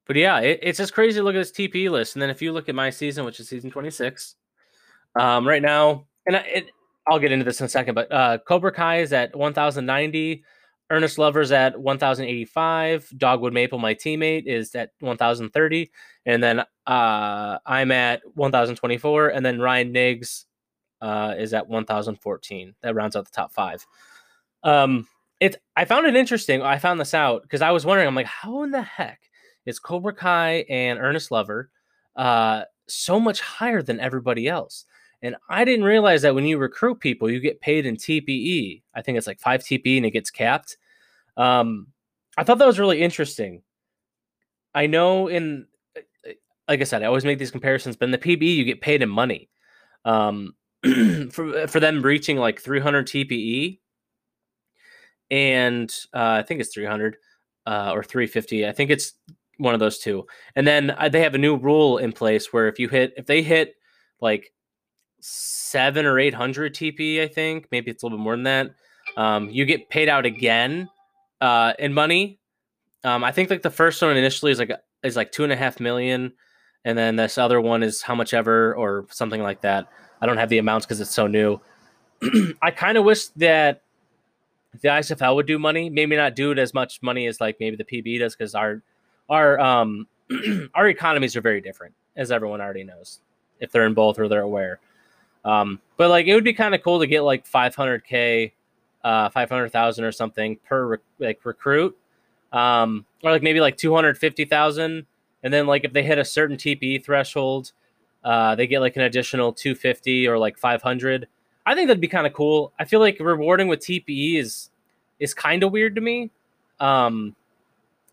but 0.07 0.16
yeah, 0.16 0.40
it, 0.40 0.61
it's 0.62 0.79
just 0.79 0.95
crazy 0.95 1.18
to 1.18 1.25
look 1.25 1.35
at 1.35 1.38
this 1.38 1.53
TP 1.53 1.90
list. 1.90 2.14
And 2.14 2.23
then 2.23 2.31
if 2.31 2.42
you 2.42 2.53
look 2.53 2.68
at 2.68 2.75
my 2.75 2.90
season, 2.90 3.25
which 3.25 3.40
is 3.40 3.49
season 3.49 3.71
26, 3.71 4.35
um, 5.18 5.47
right 5.47 5.62
now, 5.62 6.07
and 6.27 6.37
I, 6.37 6.40
it, 6.40 6.71
I'll 7.07 7.18
get 7.18 7.33
into 7.33 7.45
this 7.45 7.61
in 7.61 7.66
a 7.66 7.68
second, 7.68 7.95
but 7.95 8.12
uh, 8.12 8.38
Cobra 8.47 8.73
Kai 8.73 9.01
is 9.01 9.12
at 9.12 9.35
1,090. 9.35 10.45
Ernest 10.92 11.16
Lover's 11.16 11.52
at 11.52 11.81
1,085. 11.81 13.14
Dogwood 13.16 13.55
Maple, 13.55 13.78
my 13.78 13.94
teammate, 13.94 14.44
is 14.44 14.74
at 14.74 14.90
1,030. 15.00 15.90
And 16.26 16.42
then 16.42 16.61
uh, 16.87 17.59
I'm 17.64 17.90
at 17.90 18.20
1,024. 18.35 19.28
And 19.28 19.44
then 19.44 19.59
Ryan 19.59 19.90
Niggs 19.90 20.44
uh, 21.00 21.35
is 21.38 21.55
at 21.55 21.66
1,014. 21.66 22.74
That 22.83 22.94
rounds 22.94 23.16
out 23.16 23.24
the 23.24 23.31
top 23.31 23.55
five. 23.55 23.87
Um, 24.64 25.09
it, 25.40 25.57
I 25.76 25.87
found 25.87 26.07
it 26.07 26.14
interesting. 26.14 26.61
I 26.61 26.78
found 26.78 27.00
this 27.00 27.14
out 27.14 27.40
because 27.40 27.62
I 27.62 27.70
was 27.70 27.87
wondering, 27.87 28.07
I'm 28.07 28.14
like, 28.14 28.26
how 28.26 28.62
in 28.62 28.70
the 28.70 28.83
heck 28.83 29.31
is 29.64 29.78
Cobra 29.78 30.12
Kai 30.12 30.66
and 30.68 30.98
Ernest 30.98 31.31
Lover 31.31 31.70
uh, 32.16 32.64
so 32.87 33.18
much 33.18 33.40
higher 33.40 33.81
than 33.81 33.98
everybody 33.98 34.46
else? 34.46 34.85
And 35.23 35.37
I 35.49 35.65
didn't 35.65 35.85
realize 35.85 36.23
that 36.23 36.35
when 36.35 36.45
you 36.45 36.59
recruit 36.59 37.01
people, 37.01 37.31
you 37.31 37.39
get 37.39 37.61
paid 37.61 37.87
in 37.87 37.97
TPE. 37.97 38.83
I 38.95 39.03
think 39.03 39.17
it's 39.17 39.27
like 39.27 39.39
five 39.39 39.63
TPE 39.63 39.99
and 39.99 40.07
it 40.07 40.11
gets 40.11 40.31
capped. 40.31 40.77
Um, 41.37 41.87
I 42.37 42.45
thought 42.45 42.59
that 42.59 42.67
was 42.67 42.79
really 42.79 43.01
interesting. 43.01 43.63
I 44.75 44.87
know 44.87 45.29
in, 45.29 45.67
uh, 45.97 46.01
uh, 46.29 46.33
like 46.69 46.81
I 46.81 46.85
said, 46.85 47.03
I 47.03 47.07
always 47.07 47.25
make 47.25 47.39
these 47.39 47.51
comparisons, 47.51 47.97
but 47.97 48.07
in 48.07 48.11
the 48.11 48.19
PBE, 48.19 48.57
you 48.57 48.65
get 48.65 48.81
paid 48.81 49.03
in 49.03 49.09
money. 49.09 49.49
Um, 50.05 50.55
for 51.31 51.69
for 51.69 51.79
them 51.79 52.03
reaching 52.03 52.39
like 52.39 52.61
300 52.61 53.07
TPE, 53.07 53.79
and 55.31 55.95
uh, 56.13 56.41
I 56.41 56.43
think 56.43 56.61
it's 56.61 56.75
300 56.75 57.17
uh, 57.67 57.93
or 57.95 58.03
350. 58.03 58.67
I 58.67 58.73
think 58.73 58.91
it's 58.91 59.15
one 59.59 59.75
of 59.75 59.81
those 59.81 59.99
two. 59.99 60.27
And 60.57 60.67
then 60.67 60.91
uh, 60.91 61.09
they 61.09 61.21
have 61.21 61.35
a 61.35 61.39
new 61.39 61.57
rule 61.57 61.99
in 61.99 62.13
place 62.13 62.53
where 62.53 62.67
if 62.67 62.79
you 62.79 62.89
hit, 62.89 63.13
if 63.17 63.27
they 63.27 63.43
hit 63.43 63.77
like 64.21 64.53
seven 65.23 66.05
or 66.05 66.19
eight 66.19 66.35
hundred 66.35 66.75
TP, 66.75 67.23
I 67.23 67.29
think. 67.29 67.69
Maybe 67.71 67.91
it's 67.91 68.03
a 68.03 68.07
little 68.07 68.19
bit 68.19 68.23
more 68.23 68.37
than 68.37 68.43
that. 68.45 68.75
Um, 69.17 69.49
you 69.51 69.65
get 69.65 69.89
paid 69.89 70.09
out 70.09 70.27
again 70.27 70.89
uh, 71.41 71.73
in 71.79 71.95
money. 71.95 72.39
Um, 73.05 73.25
I 73.25 73.33
think 73.33 73.49
like 73.49 73.63
the 73.63 73.71
first 73.71 74.03
one 74.03 74.17
initially 74.17 74.53
is 74.53 74.59
like 74.59 74.73
is 75.03 75.17
like 75.17 75.33
two 75.33 75.45
and 75.45 75.53
a 75.53 75.57
half 75.57 75.81
million, 75.81 76.33
and 76.85 76.99
then 76.99 77.17
this 77.17 77.39
other 77.39 77.61
one 77.61 77.83
is 77.83 78.03
how 78.03 78.15
much 78.15 78.35
ever 78.35 78.75
or 78.75 79.07
something 79.11 79.43
like 79.43 79.63
that. 79.63 79.89
I 80.21 80.27
don't 80.27 80.37
have 80.37 80.49
the 80.49 80.59
amounts 80.59 80.87
because 80.87 81.01
it's 81.01 81.11
so 81.11 81.27
new. 81.27 81.61
I 82.63 82.71
kind 82.71 82.99
of 82.99 83.05
wish 83.05 83.27
that 83.37 83.83
the 84.81 84.89
ISFL 84.89 85.35
would 85.37 85.47
do 85.47 85.59
money. 85.59 85.91
Maybe 85.91 86.17
not 86.17 86.35
do 86.35 86.51
it 86.51 86.59
as 86.59 86.75
much 86.75 87.03
money 87.03 87.27
as 87.27 87.41
like 87.41 87.57
maybe 87.61 87.77
the 87.77 87.85
PB 87.85 88.21
does 88.21 88.35
because 88.35 88.55
our 88.55 88.83
our 89.29 89.59
um 89.61 90.07
our 90.75 90.89
economies 90.89 91.37
are 91.37 91.41
very 91.41 91.61
different, 91.61 91.95
as 92.17 92.33
everyone 92.33 92.61
already 92.61 92.85
knows, 92.85 93.21
if 93.61 93.71
they're 93.71 93.87
in 93.87 93.95
both 93.95 94.19
or 94.19 94.29
they're 94.29 94.41
aware. 94.41 94.81
Um, 95.44 95.81
but 95.96 96.09
like 96.09 96.26
it 96.26 96.35
would 96.35 96.44
be 96.44 96.52
kind 96.52 96.74
of 96.74 96.83
cool 96.83 97.00
to 97.00 97.07
get 97.07 97.22
like 97.22 97.48
500k, 97.48 98.52
uh, 99.05 99.28
500,000 99.31 100.05
or 100.05 100.12
something 100.12 100.57
per 100.64 101.00
like 101.18 101.44
recruit, 101.44 101.96
um, 102.52 103.05
or 103.22 103.31
like 103.31 103.42
maybe 103.42 103.61
like 103.61 103.76
250,000, 103.76 105.07
and 105.42 105.52
then 105.52 105.66
like 105.66 105.85
if 105.85 105.92
they 105.92 106.02
hit 106.02 106.18
a 106.18 106.24
certain 106.24 106.57
TPE 106.57 107.05
threshold, 107.05 107.72
uh, 108.24 108.55
they 108.55 108.66
get 108.66 108.81
like 108.81 108.96
an 108.96 109.02
additional 109.02 109.52
250 109.52 110.28
or 110.28 110.38
like 110.38 110.57
500. 110.59 111.28
I 111.64 111.74
think 111.74 111.88
that'd 111.88 112.00
be 112.00 112.09
kind 112.09 112.26
of 112.26 112.33
cool. 112.33 112.72
I 112.78 112.85
feel 112.85 113.00
like 113.00 113.18
rewarding 113.20 113.68
with 113.68 113.81
TPE 113.81 114.38
is 114.38 114.70
is 115.18 115.35
kind 115.35 115.62
of 115.62 115.72
weird 115.72 115.94
to 115.94 116.00
me. 116.00 116.31
Um, 116.81 117.37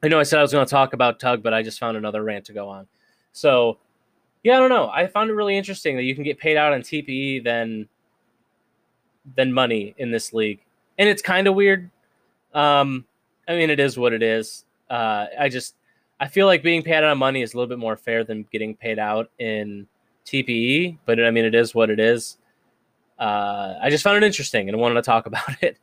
I 0.01 0.07
know 0.07 0.19
I 0.19 0.23
said 0.23 0.39
I 0.39 0.41
was 0.41 0.51
going 0.51 0.65
to 0.65 0.69
talk 0.69 0.93
about 0.93 1.19
Tug, 1.19 1.43
but 1.43 1.53
I 1.53 1.63
just 1.63 1.79
found 1.79 1.97
another 1.97 2.23
rant 2.23 2.45
to 2.45 2.53
go 2.53 2.69
on. 2.69 2.87
So, 3.31 3.79
yeah, 4.43 4.55
I 4.55 4.59
don't 4.59 4.69
know. 4.69 4.89
I 4.89 5.07
found 5.07 5.29
it 5.29 5.33
really 5.33 5.57
interesting 5.57 5.95
that 5.97 6.03
you 6.03 6.15
can 6.15 6.23
get 6.23 6.39
paid 6.39 6.57
out 6.57 6.73
on 6.73 6.81
TPE 6.81 7.43
than 7.43 7.87
than 9.35 9.53
money 9.53 9.93
in 9.97 10.11
this 10.11 10.33
league, 10.33 10.61
and 10.97 11.09
it's 11.09 11.21
kind 11.21 11.47
of 11.47 11.55
weird. 11.55 11.89
Um, 12.53 13.05
I 13.47 13.55
mean, 13.55 13.69
it 13.69 13.79
is 13.79 13.97
what 13.97 14.13
it 14.13 14.23
is. 14.23 14.65
Uh, 14.89 15.25
I 15.37 15.49
just 15.49 15.75
I 16.19 16.27
feel 16.27 16.45
like 16.45 16.63
being 16.63 16.83
paid 16.83 16.95
out 16.95 17.03
on 17.05 17.17
money 17.17 17.41
is 17.41 17.53
a 17.53 17.57
little 17.57 17.67
bit 17.67 17.79
more 17.79 17.97
fair 17.97 18.23
than 18.23 18.45
getting 18.51 18.75
paid 18.75 18.99
out 18.99 19.29
in 19.39 19.87
TPE, 20.25 20.97
but 21.05 21.23
I 21.23 21.31
mean, 21.31 21.45
it 21.45 21.55
is 21.55 21.75
what 21.75 21.89
it 21.89 21.99
is. 21.99 22.37
Uh, 23.17 23.75
I 23.81 23.89
just 23.89 24.03
found 24.03 24.17
it 24.17 24.23
interesting 24.23 24.69
and 24.69 24.77
wanted 24.79 24.95
to 24.95 25.01
talk 25.01 25.25
about 25.25 25.61
it. 25.61 25.77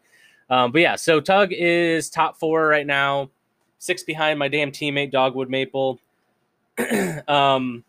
Um, 0.49 0.73
but 0.73 0.81
yeah, 0.81 0.97
so 0.97 1.21
Tugg 1.21 1.53
is 1.53 2.09
top 2.09 2.38
four 2.38 2.66
right 2.66 2.87
now, 2.87 3.31
six 3.79 4.03
behind 4.03 4.38
my 4.38 4.49
damn 4.49 4.71
teammate 4.71 5.11
Dogwood 5.11 5.51
Maple. 5.51 5.99
um, 7.29 7.85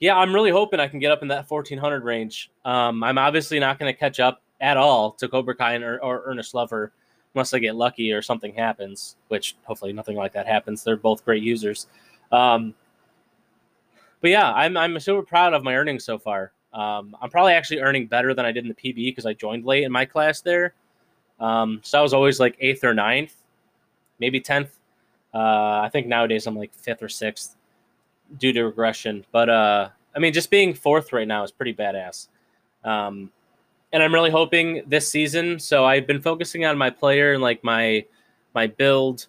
yeah, 0.00 0.16
I'm 0.16 0.34
really 0.34 0.50
hoping 0.50 0.80
I 0.80 0.88
can 0.88 0.98
get 0.98 1.12
up 1.12 1.22
in 1.22 1.28
that 1.28 1.48
1400 1.48 2.04
range. 2.04 2.50
Um, 2.64 3.02
I'm 3.02 3.18
obviously 3.18 3.58
not 3.58 3.78
going 3.78 3.92
to 3.92 3.98
catch 3.98 4.20
up 4.20 4.42
at 4.60 4.76
all 4.76 5.12
to 5.12 5.28
Cobra 5.28 5.54
Kai 5.54 5.76
or, 5.76 5.98
or 6.02 6.22
Earnest 6.26 6.54
Lover 6.54 6.92
unless 7.34 7.52
I 7.52 7.58
get 7.58 7.74
lucky 7.74 8.12
or 8.12 8.22
something 8.22 8.54
happens, 8.54 9.16
which 9.28 9.56
hopefully 9.64 9.92
nothing 9.92 10.16
like 10.16 10.32
that 10.32 10.46
happens. 10.46 10.84
They're 10.84 10.96
both 10.96 11.24
great 11.24 11.42
users. 11.42 11.86
Um, 12.32 12.74
but 14.20 14.30
yeah, 14.30 14.52
I'm, 14.52 14.76
I'm 14.76 14.98
super 15.00 15.22
proud 15.22 15.52
of 15.52 15.64
my 15.64 15.74
earnings 15.76 16.04
so 16.04 16.18
far. 16.18 16.52
Um, 16.72 17.16
I'm 17.20 17.30
probably 17.30 17.52
actually 17.52 17.80
earning 17.80 18.06
better 18.06 18.34
than 18.34 18.44
I 18.44 18.52
did 18.52 18.64
in 18.64 18.68
the 18.68 18.74
PB 18.74 18.94
because 18.94 19.26
I 19.26 19.32
joined 19.32 19.64
late 19.64 19.84
in 19.84 19.92
my 19.92 20.04
class 20.04 20.40
there. 20.40 20.74
Um, 21.40 21.80
so 21.82 21.98
I 21.98 22.02
was 22.02 22.14
always 22.14 22.40
like 22.40 22.56
eighth 22.60 22.84
or 22.84 22.94
ninth, 22.94 23.34
maybe 24.18 24.40
tenth. 24.40 24.78
Uh, 25.32 25.80
I 25.82 25.88
think 25.92 26.06
nowadays 26.06 26.46
I'm 26.46 26.56
like 26.56 26.72
fifth 26.72 27.02
or 27.02 27.08
sixth 27.08 27.56
due 28.38 28.52
to 28.52 28.64
regression. 28.64 29.24
But 29.32 29.48
uh, 29.48 29.88
I 30.14 30.18
mean, 30.18 30.32
just 30.32 30.50
being 30.50 30.74
fourth 30.74 31.12
right 31.12 31.26
now 31.26 31.42
is 31.44 31.50
pretty 31.50 31.74
badass. 31.74 32.28
Um, 32.84 33.30
and 33.92 34.02
I'm 34.02 34.12
really 34.12 34.30
hoping 34.30 34.82
this 34.86 35.08
season. 35.08 35.58
So 35.58 35.84
I've 35.84 36.06
been 36.06 36.20
focusing 36.20 36.64
on 36.64 36.76
my 36.76 36.90
player 36.90 37.32
and 37.32 37.42
like 37.42 37.62
my 37.62 38.04
my 38.54 38.66
build. 38.66 39.26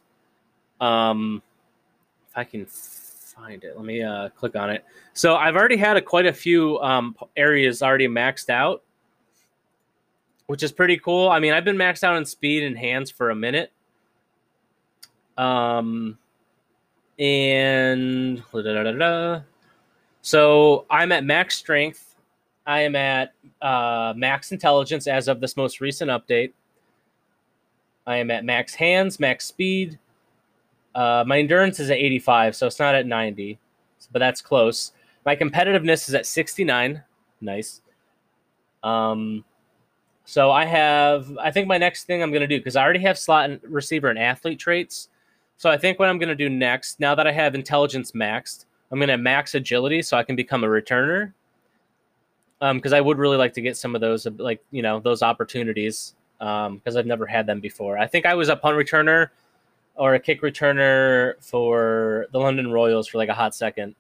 Um, 0.81 1.41
if 2.29 2.37
I 2.37 2.43
can 2.43 2.65
find 2.65 3.63
it, 3.63 3.75
let 3.75 3.85
me 3.85 4.01
uh, 4.01 4.29
click 4.29 4.55
on 4.55 4.69
it. 4.69 4.83
So 5.13 5.35
I've 5.35 5.55
already 5.55 5.77
had 5.77 5.97
a, 5.97 6.01
quite 6.01 6.25
a 6.25 6.33
few 6.33 6.79
um, 6.79 7.15
areas 7.35 7.81
already 7.81 8.07
maxed 8.07 8.49
out 8.49 8.81
which 10.47 10.63
is 10.63 10.71
pretty 10.71 10.97
cool. 10.97 11.29
I 11.29 11.39
mean, 11.39 11.53
I've 11.53 11.65
been 11.65 11.77
maxed 11.77 12.03
out 12.03 12.17
in 12.17 12.25
speed 12.25 12.63
and 12.63 12.77
hands 12.77 13.09
for 13.09 13.29
a 13.29 13.35
minute. 13.35 13.71
Um, 15.37 16.17
and 17.19 18.43
so 20.21 20.85
I'm 20.89 21.11
at 21.11 21.23
max 21.23 21.55
strength. 21.55 22.15
I 22.65 22.81
am 22.81 22.95
at 22.95 23.33
uh, 23.61 24.13
max 24.15 24.51
intelligence 24.51 25.07
as 25.07 25.27
of 25.27 25.39
this 25.39 25.55
most 25.55 25.81
recent 25.81 26.09
update. 26.09 26.53
I 28.07 28.17
am 28.17 28.31
at 28.31 28.43
max 28.43 28.73
hands, 28.73 29.19
max 29.19 29.45
speed. 29.45 29.99
Uh, 30.93 31.23
my 31.27 31.39
endurance 31.39 31.79
is 31.79 31.89
at 31.89 31.97
85, 31.97 32.55
so 32.55 32.67
it's 32.67 32.79
not 32.79 32.95
at 32.95 33.05
90, 33.05 33.59
but 34.11 34.19
that's 34.19 34.41
close. 34.41 34.93
My 35.25 35.35
competitiveness 35.35 36.07
is 36.07 36.15
at 36.15 36.25
69. 36.25 37.03
Nice. 37.41 37.81
Um, 38.83 39.43
so 40.25 40.51
I 40.51 40.65
have, 40.65 41.37
I 41.37 41.51
think 41.51 41.67
my 41.67 41.77
next 41.77 42.05
thing 42.05 42.23
I'm 42.23 42.31
going 42.31 42.41
to 42.41 42.47
do, 42.47 42.57
because 42.57 42.75
I 42.75 42.83
already 42.83 43.01
have 43.01 43.17
slot 43.19 43.49
and 43.49 43.59
receiver 43.63 44.09
and 44.09 44.17
athlete 44.17 44.59
traits. 44.59 45.09
So 45.57 45.69
I 45.69 45.77
think 45.77 45.99
what 45.99 46.09
I'm 46.09 46.17
going 46.17 46.29
to 46.29 46.35
do 46.35 46.49
next, 46.49 46.99
now 46.99 47.15
that 47.15 47.27
I 47.27 47.31
have 47.31 47.55
intelligence 47.55 48.11
maxed, 48.11 48.65
I'm 48.91 48.99
going 48.99 49.09
to 49.09 49.17
max 49.17 49.55
agility 49.55 50.01
so 50.01 50.17
I 50.17 50.23
can 50.23 50.35
become 50.35 50.63
a 50.63 50.67
returner. 50.67 51.33
Because 52.59 52.93
um, 52.93 52.97
I 52.97 53.01
would 53.01 53.17
really 53.17 53.37
like 53.37 53.53
to 53.53 53.61
get 53.61 53.75
some 53.77 53.95
of 53.95 54.01
those, 54.01 54.25
like, 54.37 54.63
you 54.71 54.81
know, 54.81 54.99
those 54.99 55.21
opportunities 55.21 56.15
because 56.39 56.67
um, 56.67 56.97
I've 56.97 57.05
never 57.05 57.25
had 57.25 57.45
them 57.45 57.59
before. 57.59 57.97
I 57.97 58.07
think 58.07 58.25
I 58.25 58.33
was 58.33 58.49
a 58.49 58.55
punt 58.55 58.77
returner 58.77 59.29
or 59.95 60.15
a 60.15 60.19
kick 60.19 60.41
returner 60.41 61.33
for 61.43 62.27
the 62.31 62.39
London 62.39 62.71
Royals 62.71 63.07
for 63.07 63.17
like 63.17 63.29
a 63.29 63.33
hot 63.33 63.53
second. 63.53 63.95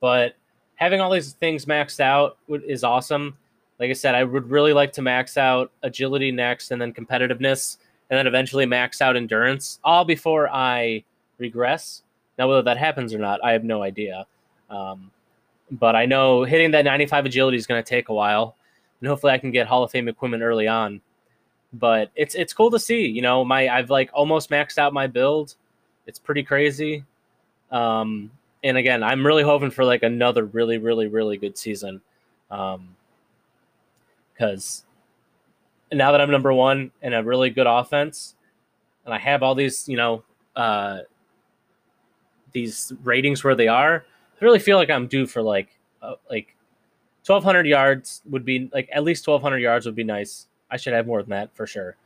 But 0.00 0.34
having 0.74 1.00
all 1.00 1.10
these 1.10 1.32
things 1.32 1.66
maxed 1.66 2.00
out 2.00 2.36
is 2.48 2.82
awesome 2.84 3.36
like 3.82 3.90
I 3.90 3.94
said, 3.94 4.14
I 4.14 4.22
would 4.22 4.48
really 4.48 4.72
like 4.72 4.92
to 4.92 5.02
max 5.02 5.36
out 5.36 5.72
agility 5.82 6.30
next 6.30 6.70
and 6.70 6.80
then 6.80 6.92
competitiveness 6.92 7.78
and 8.12 8.18
then 8.18 8.26
eventually 8.26 8.66
max 8.66 9.00
out 9.00 9.16
endurance 9.16 9.80
all 9.82 10.04
before 10.04 10.46
I 10.46 11.02
regress. 11.38 12.02
Now, 12.38 12.46
whether 12.46 12.60
that 12.60 12.76
happens 12.76 13.14
or 13.14 13.18
not, 13.18 13.42
I 13.42 13.52
have 13.52 13.64
no 13.64 13.82
idea. 13.82 14.26
Um, 14.68 15.10
but 15.70 15.96
I 15.96 16.04
know 16.04 16.44
hitting 16.44 16.72
that 16.72 16.84
95 16.84 17.24
agility 17.24 17.56
is 17.56 17.66
going 17.66 17.82
to 17.82 17.88
take 17.88 18.10
a 18.10 18.14
while, 18.14 18.54
and 19.00 19.08
hopefully 19.08 19.32
I 19.32 19.38
can 19.38 19.50
get 19.50 19.66
Hall 19.66 19.82
of 19.82 19.90
Fame 19.90 20.08
equipment 20.08 20.42
early 20.42 20.68
on. 20.68 21.00
But 21.72 22.10
it's 22.14 22.34
it's 22.34 22.52
cool 22.52 22.70
to 22.72 22.78
see. 22.78 23.06
You 23.06 23.22
know, 23.22 23.46
my 23.46 23.66
I've 23.70 23.88
like 23.88 24.10
almost 24.12 24.50
maxed 24.50 24.76
out 24.76 24.92
my 24.92 25.06
build. 25.06 25.54
It's 26.06 26.18
pretty 26.18 26.42
crazy. 26.42 27.04
Um, 27.70 28.30
and 28.62 28.76
again, 28.76 29.02
I'm 29.02 29.26
really 29.26 29.42
hoping 29.42 29.70
for 29.70 29.86
like 29.86 30.02
another 30.02 30.44
really, 30.44 30.76
really, 30.76 31.06
really 31.06 31.38
good 31.38 31.56
season. 31.56 32.02
Um, 32.50 32.94
because 34.34 34.84
now 35.92 36.12
that 36.12 36.20
I'm 36.20 36.30
number 36.30 36.52
one 36.52 36.90
and 37.02 37.14
a 37.14 37.22
really 37.22 37.50
good 37.50 37.66
offense, 37.66 38.34
and 39.04 39.14
I 39.14 39.18
have 39.18 39.42
all 39.42 39.54
these, 39.54 39.88
you 39.88 39.96
know, 39.96 40.22
uh, 40.56 41.00
these 42.52 42.92
ratings 43.02 43.42
where 43.42 43.54
they 43.54 43.68
are, 43.68 44.04
I 44.40 44.44
really 44.44 44.58
feel 44.58 44.76
like 44.76 44.90
I'm 44.90 45.06
due 45.06 45.26
for 45.26 45.42
like, 45.42 45.68
uh, 46.02 46.14
like 46.30 46.54
1,200 47.26 47.66
yards 47.66 48.22
would 48.30 48.44
be 48.44 48.68
like 48.72 48.88
at 48.92 49.04
least 49.04 49.26
1,200 49.26 49.58
yards 49.58 49.86
would 49.86 49.94
be 49.94 50.04
nice. 50.04 50.48
I 50.70 50.76
should 50.76 50.92
have 50.92 51.06
more 51.06 51.22
than 51.22 51.30
that 51.30 51.54
for 51.54 51.66
sure. 51.66 51.96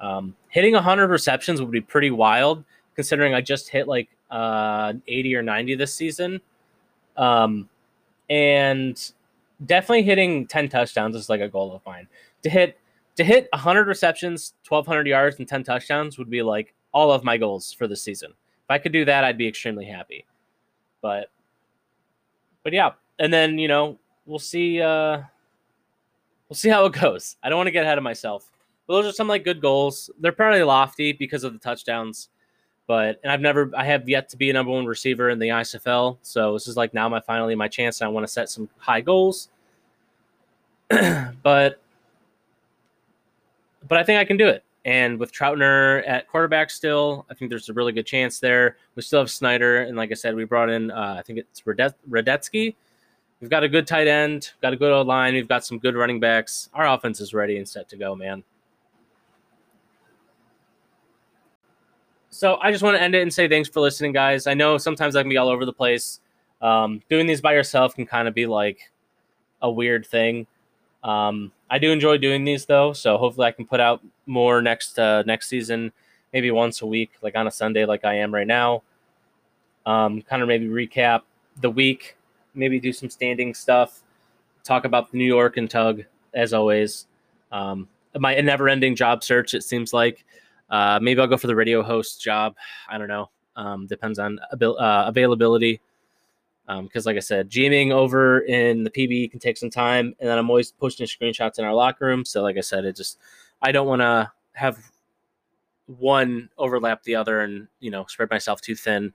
Um, 0.00 0.36
hitting 0.48 0.74
100 0.74 1.08
receptions 1.08 1.60
would 1.60 1.70
be 1.70 1.80
pretty 1.80 2.10
wild, 2.10 2.64
considering 2.94 3.34
I 3.34 3.40
just 3.40 3.68
hit 3.68 3.88
like 3.88 4.08
uh, 4.30 4.92
80 5.06 5.36
or 5.36 5.42
90 5.42 5.74
this 5.76 5.94
season. 5.94 6.40
Um, 7.16 7.68
and 8.30 9.12
definitely 9.64 10.02
hitting 10.02 10.46
10 10.46 10.68
touchdowns 10.68 11.16
is 11.16 11.28
like 11.28 11.40
a 11.40 11.48
goal 11.48 11.74
of 11.74 11.84
mine. 11.86 12.06
To 12.42 12.50
hit 12.50 12.78
to 13.18 13.24
hit 13.24 13.48
100 13.50 13.88
receptions, 13.88 14.54
1200 14.68 15.08
yards 15.08 15.38
and 15.40 15.48
10 15.48 15.64
touchdowns 15.64 16.18
would 16.18 16.30
be 16.30 16.40
like 16.40 16.72
all 16.92 17.10
of 17.10 17.24
my 17.24 17.36
goals 17.36 17.72
for 17.72 17.88
the 17.88 17.96
season. 17.96 18.30
If 18.30 18.70
I 18.70 18.78
could 18.78 18.92
do 18.92 19.04
that, 19.06 19.24
I'd 19.24 19.36
be 19.36 19.48
extremely 19.48 19.86
happy. 19.86 20.24
But 21.02 21.30
but 22.62 22.72
yeah, 22.72 22.92
and 23.18 23.32
then, 23.32 23.58
you 23.58 23.66
know, 23.66 23.98
we'll 24.24 24.38
see 24.38 24.80
uh 24.80 25.20
we'll 26.48 26.54
see 26.54 26.68
how 26.68 26.86
it 26.86 26.92
goes. 26.92 27.36
I 27.42 27.48
don't 27.48 27.56
want 27.56 27.66
to 27.66 27.72
get 27.72 27.82
ahead 27.82 27.98
of 27.98 28.04
myself. 28.04 28.52
But 28.86 28.94
those 28.94 29.06
are 29.06 29.16
some 29.16 29.26
like 29.26 29.42
good 29.42 29.60
goals. 29.60 30.10
They're 30.20 30.30
probably 30.30 30.62
lofty 30.62 31.12
because 31.12 31.42
of 31.42 31.52
the 31.52 31.58
touchdowns. 31.58 32.28
But 32.86 33.18
and 33.24 33.32
I've 33.32 33.40
never 33.40 33.72
I 33.76 33.84
have 33.84 34.08
yet 34.08 34.28
to 34.28 34.36
be 34.36 34.48
a 34.48 34.52
number 34.52 34.70
one 34.70 34.86
receiver 34.86 35.28
in 35.30 35.40
the 35.40 35.48
ISFL. 35.48 36.18
So 36.22 36.52
this 36.52 36.68
is 36.68 36.76
like 36.76 36.94
now 36.94 37.08
my 37.08 37.18
finally 37.18 37.56
my 37.56 37.66
chance 37.66 38.00
and 38.00 38.06
I 38.06 38.12
want 38.12 38.24
to 38.24 38.32
set 38.32 38.48
some 38.48 38.68
high 38.78 39.00
goals. 39.00 39.48
but 41.42 41.80
but 43.88 43.98
I 43.98 44.04
think 44.04 44.18
I 44.18 44.24
can 44.24 44.36
do 44.36 44.48
it. 44.48 44.64
And 44.84 45.18
with 45.18 45.32
Troutner 45.32 46.02
at 46.08 46.28
quarterback 46.28 46.70
still, 46.70 47.26
I 47.30 47.34
think 47.34 47.50
there's 47.50 47.68
a 47.68 47.72
really 47.72 47.92
good 47.92 48.06
chance 48.06 48.38
there. 48.38 48.76
We 48.94 49.02
still 49.02 49.20
have 49.20 49.30
Snyder, 49.30 49.82
and 49.82 49.96
like 49.96 50.10
I 50.10 50.14
said, 50.14 50.34
we 50.34 50.44
brought 50.44 50.70
in 50.70 50.90
uh, 50.90 51.16
I 51.18 51.22
think 51.22 51.38
it's 51.38 51.62
Radetsky. 51.62 52.74
We've 53.40 53.50
got 53.50 53.62
a 53.62 53.68
good 53.68 53.86
tight 53.86 54.08
end, 54.08 54.50
got 54.62 54.72
a 54.72 54.76
good 54.76 54.90
old 54.90 55.06
line, 55.06 55.34
we've 55.34 55.48
got 55.48 55.64
some 55.64 55.78
good 55.78 55.94
running 55.94 56.18
backs. 56.18 56.70
Our 56.74 56.88
offense 56.88 57.20
is 57.20 57.34
ready 57.34 57.58
and 57.58 57.68
set 57.68 57.88
to 57.90 57.96
go, 57.96 58.16
man. 58.16 58.42
So 62.30 62.56
I 62.60 62.70
just 62.70 62.82
want 62.82 62.96
to 62.96 63.02
end 63.02 63.14
it 63.14 63.22
and 63.22 63.32
say 63.32 63.48
thanks 63.48 63.68
for 63.68 63.80
listening, 63.80 64.12
guys. 64.12 64.46
I 64.46 64.54
know 64.54 64.78
sometimes 64.78 65.16
I 65.16 65.22
can 65.22 65.28
be 65.28 65.36
all 65.36 65.48
over 65.48 65.64
the 65.64 65.72
place. 65.72 66.20
Um, 66.60 67.02
doing 67.08 67.26
these 67.26 67.40
by 67.40 67.52
yourself 67.52 67.94
can 67.94 68.06
kind 68.06 68.28
of 68.28 68.34
be 68.34 68.46
like 68.46 68.92
a 69.62 69.70
weird 69.70 70.06
thing. 70.06 70.46
Um, 71.08 71.52
I 71.70 71.78
do 71.78 71.90
enjoy 71.90 72.18
doing 72.18 72.44
these 72.44 72.66
though, 72.66 72.92
so 72.92 73.16
hopefully 73.16 73.46
I 73.46 73.52
can 73.52 73.64
put 73.64 73.80
out 73.80 74.02
more 74.26 74.60
next 74.60 74.98
uh, 74.98 75.22
next 75.22 75.48
season, 75.48 75.90
maybe 76.34 76.50
once 76.50 76.82
a 76.82 76.86
week, 76.86 77.12
like 77.22 77.34
on 77.34 77.46
a 77.46 77.50
Sunday, 77.50 77.86
like 77.86 78.04
I 78.04 78.14
am 78.14 78.34
right 78.34 78.46
now. 78.46 78.82
Um, 79.86 80.20
kind 80.20 80.42
of 80.42 80.48
maybe 80.48 80.66
recap 80.66 81.22
the 81.62 81.70
week, 81.70 82.16
maybe 82.54 82.78
do 82.78 82.92
some 82.92 83.08
standing 83.08 83.54
stuff, 83.54 84.02
talk 84.64 84.84
about 84.84 85.10
the 85.10 85.16
New 85.16 85.24
York 85.24 85.56
and 85.56 85.70
Tugg 85.70 86.04
as 86.34 86.52
always. 86.52 87.06
Um, 87.52 87.88
my 88.18 88.38
never-ending 88.38 88.94
job 88.94 89.24
search. 89.24 89.54
It 89.54 89.62
seems 89.62 89.92
like. 89.94 90.24
Uh, 90.70 90.98
maybe 91.00 91.18
I'll 91.18 91.26
go 91.26 91.38
for 91.38 91.46
the 91.46 91.56
radio 91.56 91.82
host 91.82 92.20
job. 92.20 92.54
I 92.90 92.98
don't 92.98 93.08
know. 93.08 93.30
Um, 93.56 93.86
depends 93.86 94.18
on 94.18 94.38
abil- 94.52 94.78
uh, 94.78 95.06
availability. 95.06 95.80
Because, 96.68 97.06
um, 97.06 97.10
like 97.10 97.16
I 97.16 97.20
said, 97.20 97.48
GMing 97.48 97.92
over 97.92 98.40
in 98.40 98.84
the 98.84 98.90
PB 98.90 99.30
can 99.30 99.40
take 99.40 99.56
some 99.56 99.70
time, 99.70 100.14
and 100.20 100.28
then 100.28 100.38
I'm 100.38 100.50
always 100.50 100.70
posting 100.70 101.06
screenshots 101.06 101.58
in 101.58 101.64
our 101.64 101.74
locker 101.74 102.04
room. 102.04 102.24
So, 102.24 102.42
like 102.42 102.58
I 102.58 102.60
said, 102.60 102.84
it 102.84 102.94
just 102.94 103.18
I 103.62 103.72
don't 103.72 103.86
want 103.86 104.02
to 104.02 104.30
have 104.52 104.78
one 105.86 106.50
overlap 106.58 107.02
the 107.02 107.14
other 107.14 107.40
and 107.40 107.66
you 107.80 107.90
know 107.90 108.04
spread 108.06 108.30
myself 108.30 108.60
too 108.60 108.74
thin 108.74 109.12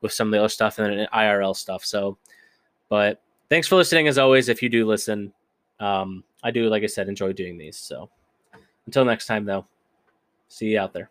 with 0.00 0.12
some 0.12 0.28
of 0.28 0.32
the 0.32 0.38
other 0.38 0.48
stuff 0.48 0.78
and 0.78 0.98
then 0.98 1.08
IRL 1.14 1.54
stuff. 1.54 1.84
So, 1.84 2.18
but 2.88 3.22
thanks 3.48 3.68
for 3.68 3.76
listening 3.76 4.08
as 4.08 4.18
always. 4.18 4.48
If 4.48 4.62
you 4.62 4.68
do 4.68 4.86
listen, 4.86 5.32
um, 5.80 6.24
I 6.42 6.50
do 6.50 6.68
like 6.68 6.82
I 6.82 6.86
said 6.86 7.08
enjoy 7.08 7.32
doing 7.32 7.56
these. 7.56 7.76
So 7.76 8.10
until 8.86 9.04
next 9.04 9.26
time 9.26 9.44
though, 9.44 9.66
see 10.48 10.66
you 10.66 10.80
out 10.80 10.92
there. 10.92 11.10